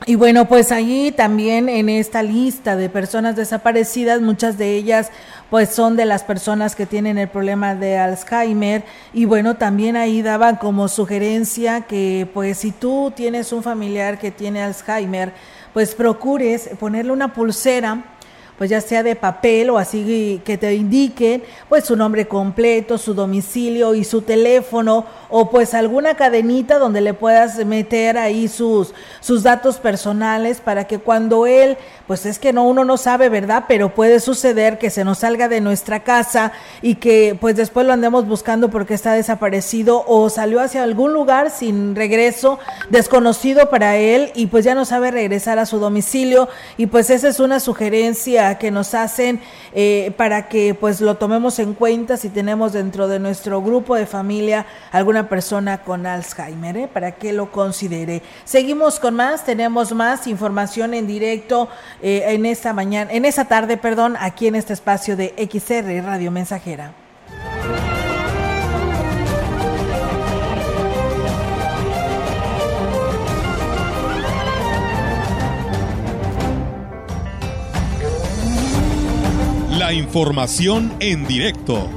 [0.09, 5.11] Y bueno, pues allí también en esta lista de personas desaparecidas, muchas de ellas
[5.51, 8.85] pues son de las personas que tienen el problema de Alzheimer.
[9.13, 14.31] Y bueno, también ahí daban como sugerencia que pues si tú tienes un familiar que
[14.31, 15.33] tiene Alzheimer,
[15.73, 18.16] pues procures ponerle una pulsera
[18.59, 23.15] pues ya sea de papel o así que te indiquen pues su nombre completo, su
[23.15, 29.43] domicilio y su teléfono o pues alguna cadenita donde le puedas meter ahí sus, sus
[29.43, 31.77] datos personales para que cuando él,
[32.07, 33.65] pues es que no, uno no sabe, ¿verdad?
[33.69, 36.53] Pero puede suceder que se nos salga de nuestra casa
[36.83, 41.51] y que pues después lo andemos buscando porque está desaparecido o salió hacia algún lugar
[41.51, 42.59] sin regreso,
[42.91, 47.29] desconocido para él y pues ya no sabe regresar a su domicilio y pues esa
[47.29, 49.41] es una sugerencia que nos hacen
[49.75, 54.07] eh, para que pues lo tomemos en cuenta si tenemos dentro de nuestro grupo de
[54.07, 56.89] familia alguna persona con Alzheimer, ¿eh?
[56.93, 58.23] para que lo considere.
[58.45, 61.69] Seguimos con más, tenemos más información en directo
[62.03, 66.31] eh, en esta mañana, en esta tarde, perdón, aquí en este espacio de XR Radio
[66.31, 67.06] Mensajera.
[79.87, 81.89] La información en directo.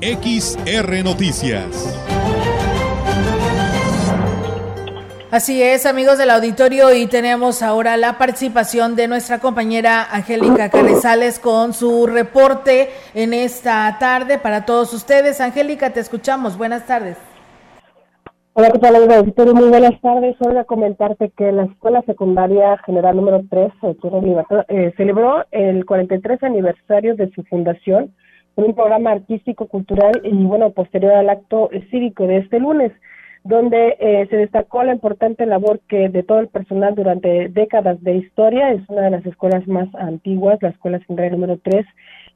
[0.00, 1.66] XR Noticias.
[5.30, 11.38] Así es, amigos del auditorio, y tenemos ahora la participación de nuestra compañera Angélica Carrizales
[11.38, 15.42] con su reporte en esta tarde para todos ustedes.
[15.42, 16.56] Angélica, te escuchamos.
[16.56, 17.18] Buenas tardes.
[18.60, 19.54] Hola, ¿qué tal, auditorio?
[19.54, 20.36] Muy buenas tardes.
[20.40, 23.72] Hoy a comentarte que la Escuela Secundaria General número 3
[24.68, 28.14] eh, celebró el 43 aniversario de su fundación
[28.54, 32.92] con un programa artístico, cultural y, bueno, posterior al acto cívico de este lunes
[33.44, 38.16] donde eh, se destacó la importante labor que de todo el personal durante décadas de
[38.16, 41.86] historia, es una de las escuelas más antiguas, la Escuela Secundaria número 3.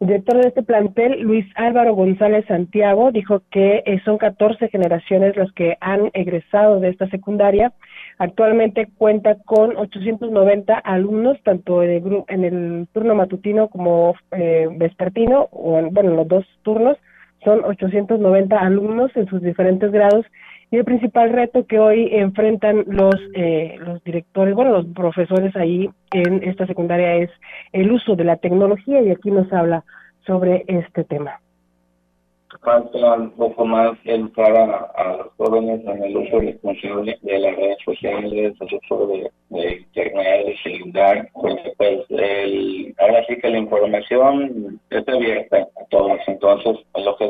[0.01, 5.37] El director de este plantel, Luis Álvaro González Santiago, dijo que eh, son 14 generaciones
[5.37, 7.73] las que han egresado de esta secundaria.
[8.19, 15.49] Actualmente cuenta con 890 alumnos, tanto en el, en el turno matutino como eh, vespertino,
[15.53, 16.99] o en, bueno, en los dos turnos.
[17.45, 20.25] Son 890 alumnos en sus diferentes grados
[20.75, 25.89] y el principal reto que hoy enfrentan los, eh, los directores, bueno, los profesores ahí
[26.11, 27.31] en esta secundaria es
[27.73, 29.85] el uso de la tecnología y aquí nos habla
[30.27, 31.39] sobre este tema.
[32.61, 37.79] Falta un poco más educar a, los jóvenes en el uso responsable de las redes
[37.85, 44.81] sociales, el uso de, internet, de celular, porque pues el, ahora sí que la información
[44.91, 46.79] es abierta a todos, entonces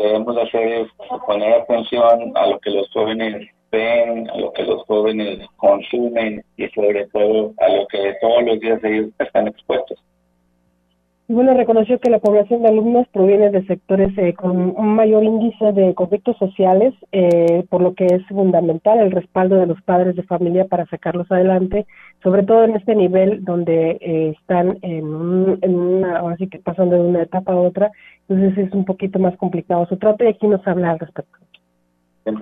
[0.05, 0.89] debemos hacer es
[1.27, 6.69] poner atención a lo que los jóvenes ven, a lo que los jóvenes consumen y
[6.69, 9.99] sobre todo a lo que todos los días ellos están expuestos.
[11.27, 15.25] Y bueno, reconoció que la población de alumnos proviene de sectores eh, con un mayor
[15.25, 20.17] índice de conflictos sociales, eh, por lo que es fundamental el respaldo de los padres
[20.17, 21.87] de familia para sacarlos adelante,
[22.23, 26.59] sobre todo en este nivel donde eh, están en, un, en una, ahora sí que
[26.59, 27.91] pasando de una etapa a otra,
[28.29, 31.39] entonces es un poquito más complicado su trato y aquí nos habla al respecto.
[32.27, 32.37] En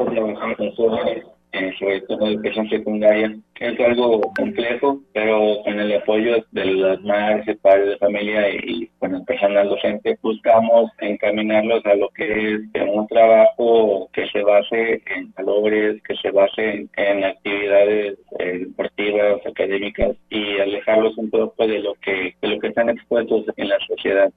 [1.79, 7.91] sobre todo educación secundaria, es algo complejo, pero con el apoyo de las madres, padres
[7.91, 14.09] de familia y con el personal docente, buscamos encaminarlos a lo que es un trabajo
[14.13, 21.17] que se base en valores, que se base en, actividades eh, deportivas, académicas y alejarlos
[21.19, 24.33] un poco de lo que de lo que están expuestos en la sociedad.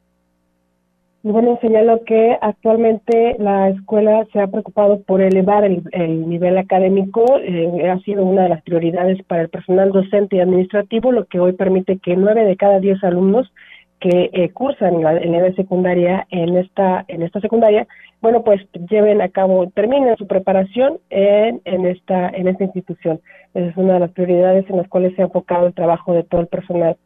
[1.28, 7.90] Bueno, señalo que actualmente la escuela se ha preocupado por elevar el, nivel académico, eh,
[7.90, 11.54] ha sido una de las prioridades para el personal docente y administrativo, lo que hoy
[11.54, 13.52] permite que nueve de cada diez alumnos
[14.00, 17.88] que eh, cursan la, en la secundaria en esta en esta secundaria
[18.22, 23.22] bueno pues lleven a cabo terminen su preparación en, en esta en esta institución
[23.54, 26.24] esa es una de las prioridades en las cuales se ha enfocado el trabajo de
[26.24, 26.98] todo el personal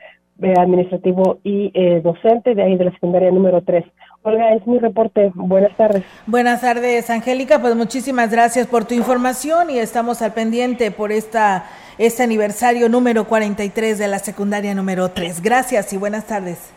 [0.41, 3.84] eh, administrativo y eh, docente de ahí de la secundaria número 3.
[4.22, 5.32] Olga, es mi reporte.
[5.34, 6.03] Buenas tardes.
[6.26, 7.59] Buenas tardes, Angélica.
[7.59, 11.65] Pues muchísimas gracias por tu información y estamos al pendiente por esta
[11.97, 15.41] este aniversario número 43 de la secundaria número 3.
[15.41, 16.72] Gracias y buenas tardes.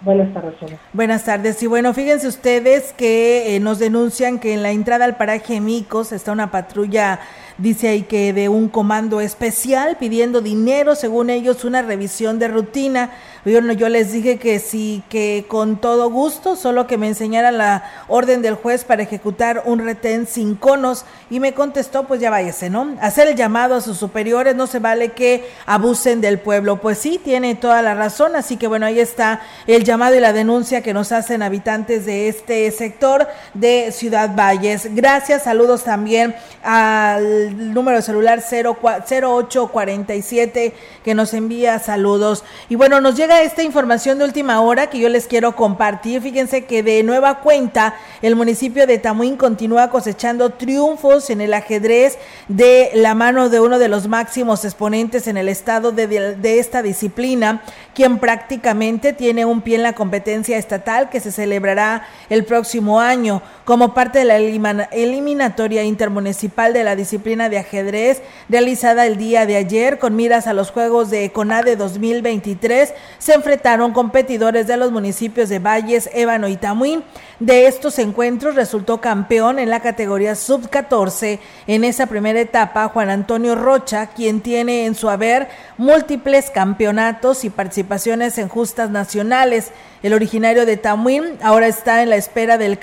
[0.00, 0.54] Buenas tardes.
[0.92, 1.62] Buenas tardes.
[1.62, 6.12] Y bueno, fíjense ustedes que eh, nos denuncian que en la entrada al paraje Micos
[6.12, 7.18] está una patrulla
[7.58, 13.10] Dice ahí que de un comando especial pidiendo dinero, según ellos, una revisión de rutina.
[13.44, 17.82] Bueno, yo les dije que sí, que con todo gusto, solo que me enseñaran la
[18.06, 21.04] orden del juez para ejecutar un retén sin conos.
[21.30, 22.96] Y me contestó, pues ya váyase, ¿no?
[23.00, 26.80] Hacer el llamado a sus superiores, no se vale que abusen del pueblo.
[26.80, 28.36] Pues sí, tiene toda la razón.
[28.36, 32.28] Así que bueno, ahí está el llamado y la denuncia que nos hacen habitantes de
[32.28, 34.94] este sector de Ciudad Valles.
[34.94, 40.74] Gracias, saludos también al número de celular 0847
[41.04, 42.44] que nos envía saludos.
[42.68, 46.22] Y bueno, nos llega esta información de última hora que yo les quiero compartir.
[46.22, 52.18] Fíjense que de nueva cuenta el municipio de Tamuín continúa cosechando triunfos en el ajedrez
[52.48, 57.62] de la mano de uno de los máximos exponentes en el estado de esta disciplina,
[57.94, 63.42] quien prácticamente tiene un pie en la competencia estatal que se celebrará el próximo año
[63.64, 69.54] como parte de la eliminatoria intermunicipal de la disciplina de ajedrez realizada el día de
[69.54, 75.48] ayer con miras a los Juegos de CONADE 2023 se enfrentaron competidores de los municipios
[75.48, 77.04] de Valles, Ébano y Tamuín.
[77.38, 83.54] De estos encuentros resultó campeón en la categoría sub-14 en esa primera etapa Juan Antonio
[83.54, 89.70] Rocha, quien tiene en su haber múltiples campeonatos y participaciones en justas nacionales.
[90.02, 92.78] El originario de Tamuín ahora está en la espera del,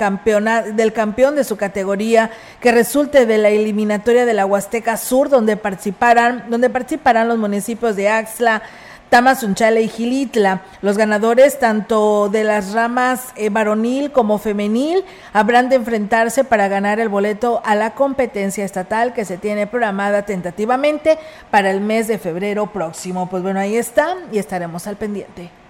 [0.76, 5.56] del campeón de su categoría que resulte de la eliminatoria de la Huasteca Sur, donde
[5.56, 8.64] participarán, donde participarán los municipios de Axla,
[9.10, 10.64] Tamazunchale y Gilitla.
[10.82, 17.00] Los ganadores, tanto de las ramas eh, varonil como femenil, habrán de enfrentarse para ganar
[17.00, 21.18] el boleto a la competencia estatal que se tiene programada tentativamente
[21.50, 23.30] para el mes de febrero próximo.
[23.30, 25.65] Pues bueno, ahí están y estaremos al pendiente.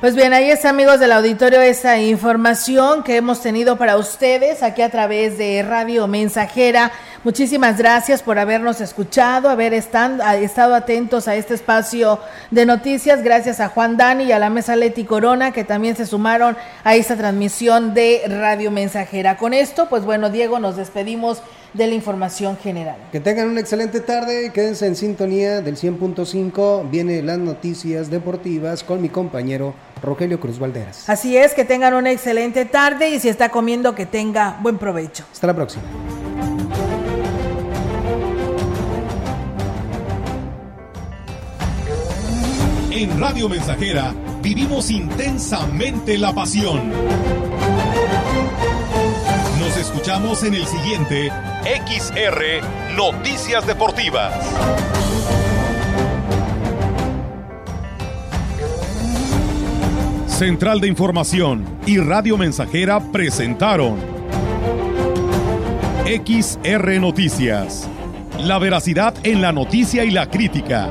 [0.00, 4.80] Pues bien, ahí está, amigos del auditorio, esa información que hemos tenido para ustedes aquí
[4.80, 6.90] a través de Radio Mensajera.
[7.22, 12.18] Muchísimas gracias por habernos escuchado, haber estado atentos a este espacio
[12.50, 13.22] de noticias.
[13.22, 16.94] Gracias a Juan Dani y a la mesa Leti Corona que también se sumaron a
[16.94, 19.36] esta transmisión de Radio Mensajera.
[19.36, 21.42] Con esto, pues bueno, Diego, nos despedimos
[21.74, 22.96] de la información general.
[23.12, 29.02] Que tengan una excelente tarde, quédense en sintonía del 100.5, viene las noticias deportivas con
[29.02, 31.06] mi compañero Rogelio Cruz Valderas.
[31.10, 35.24] Así es, que tengan una excelente tarde y si está comiendo que tenga buen provecho.
[35.30, 35.84] Hasta la próxima.
[42.92, 44.12] En Radio Mensajera
[44.42, 46.90] vivimos intensamente la pasión.
[49.60, 51.30] Nos escuchamos en el siguiente
[51.86, 54.34] XR Noticias Deportivas.
[60.26, 63.98] Central de Información y Radio Mensajera presentaron
[66.06, 67.88] XR Noticias.
[68.40, 70.90] La veracidad en la noticia y la crítica.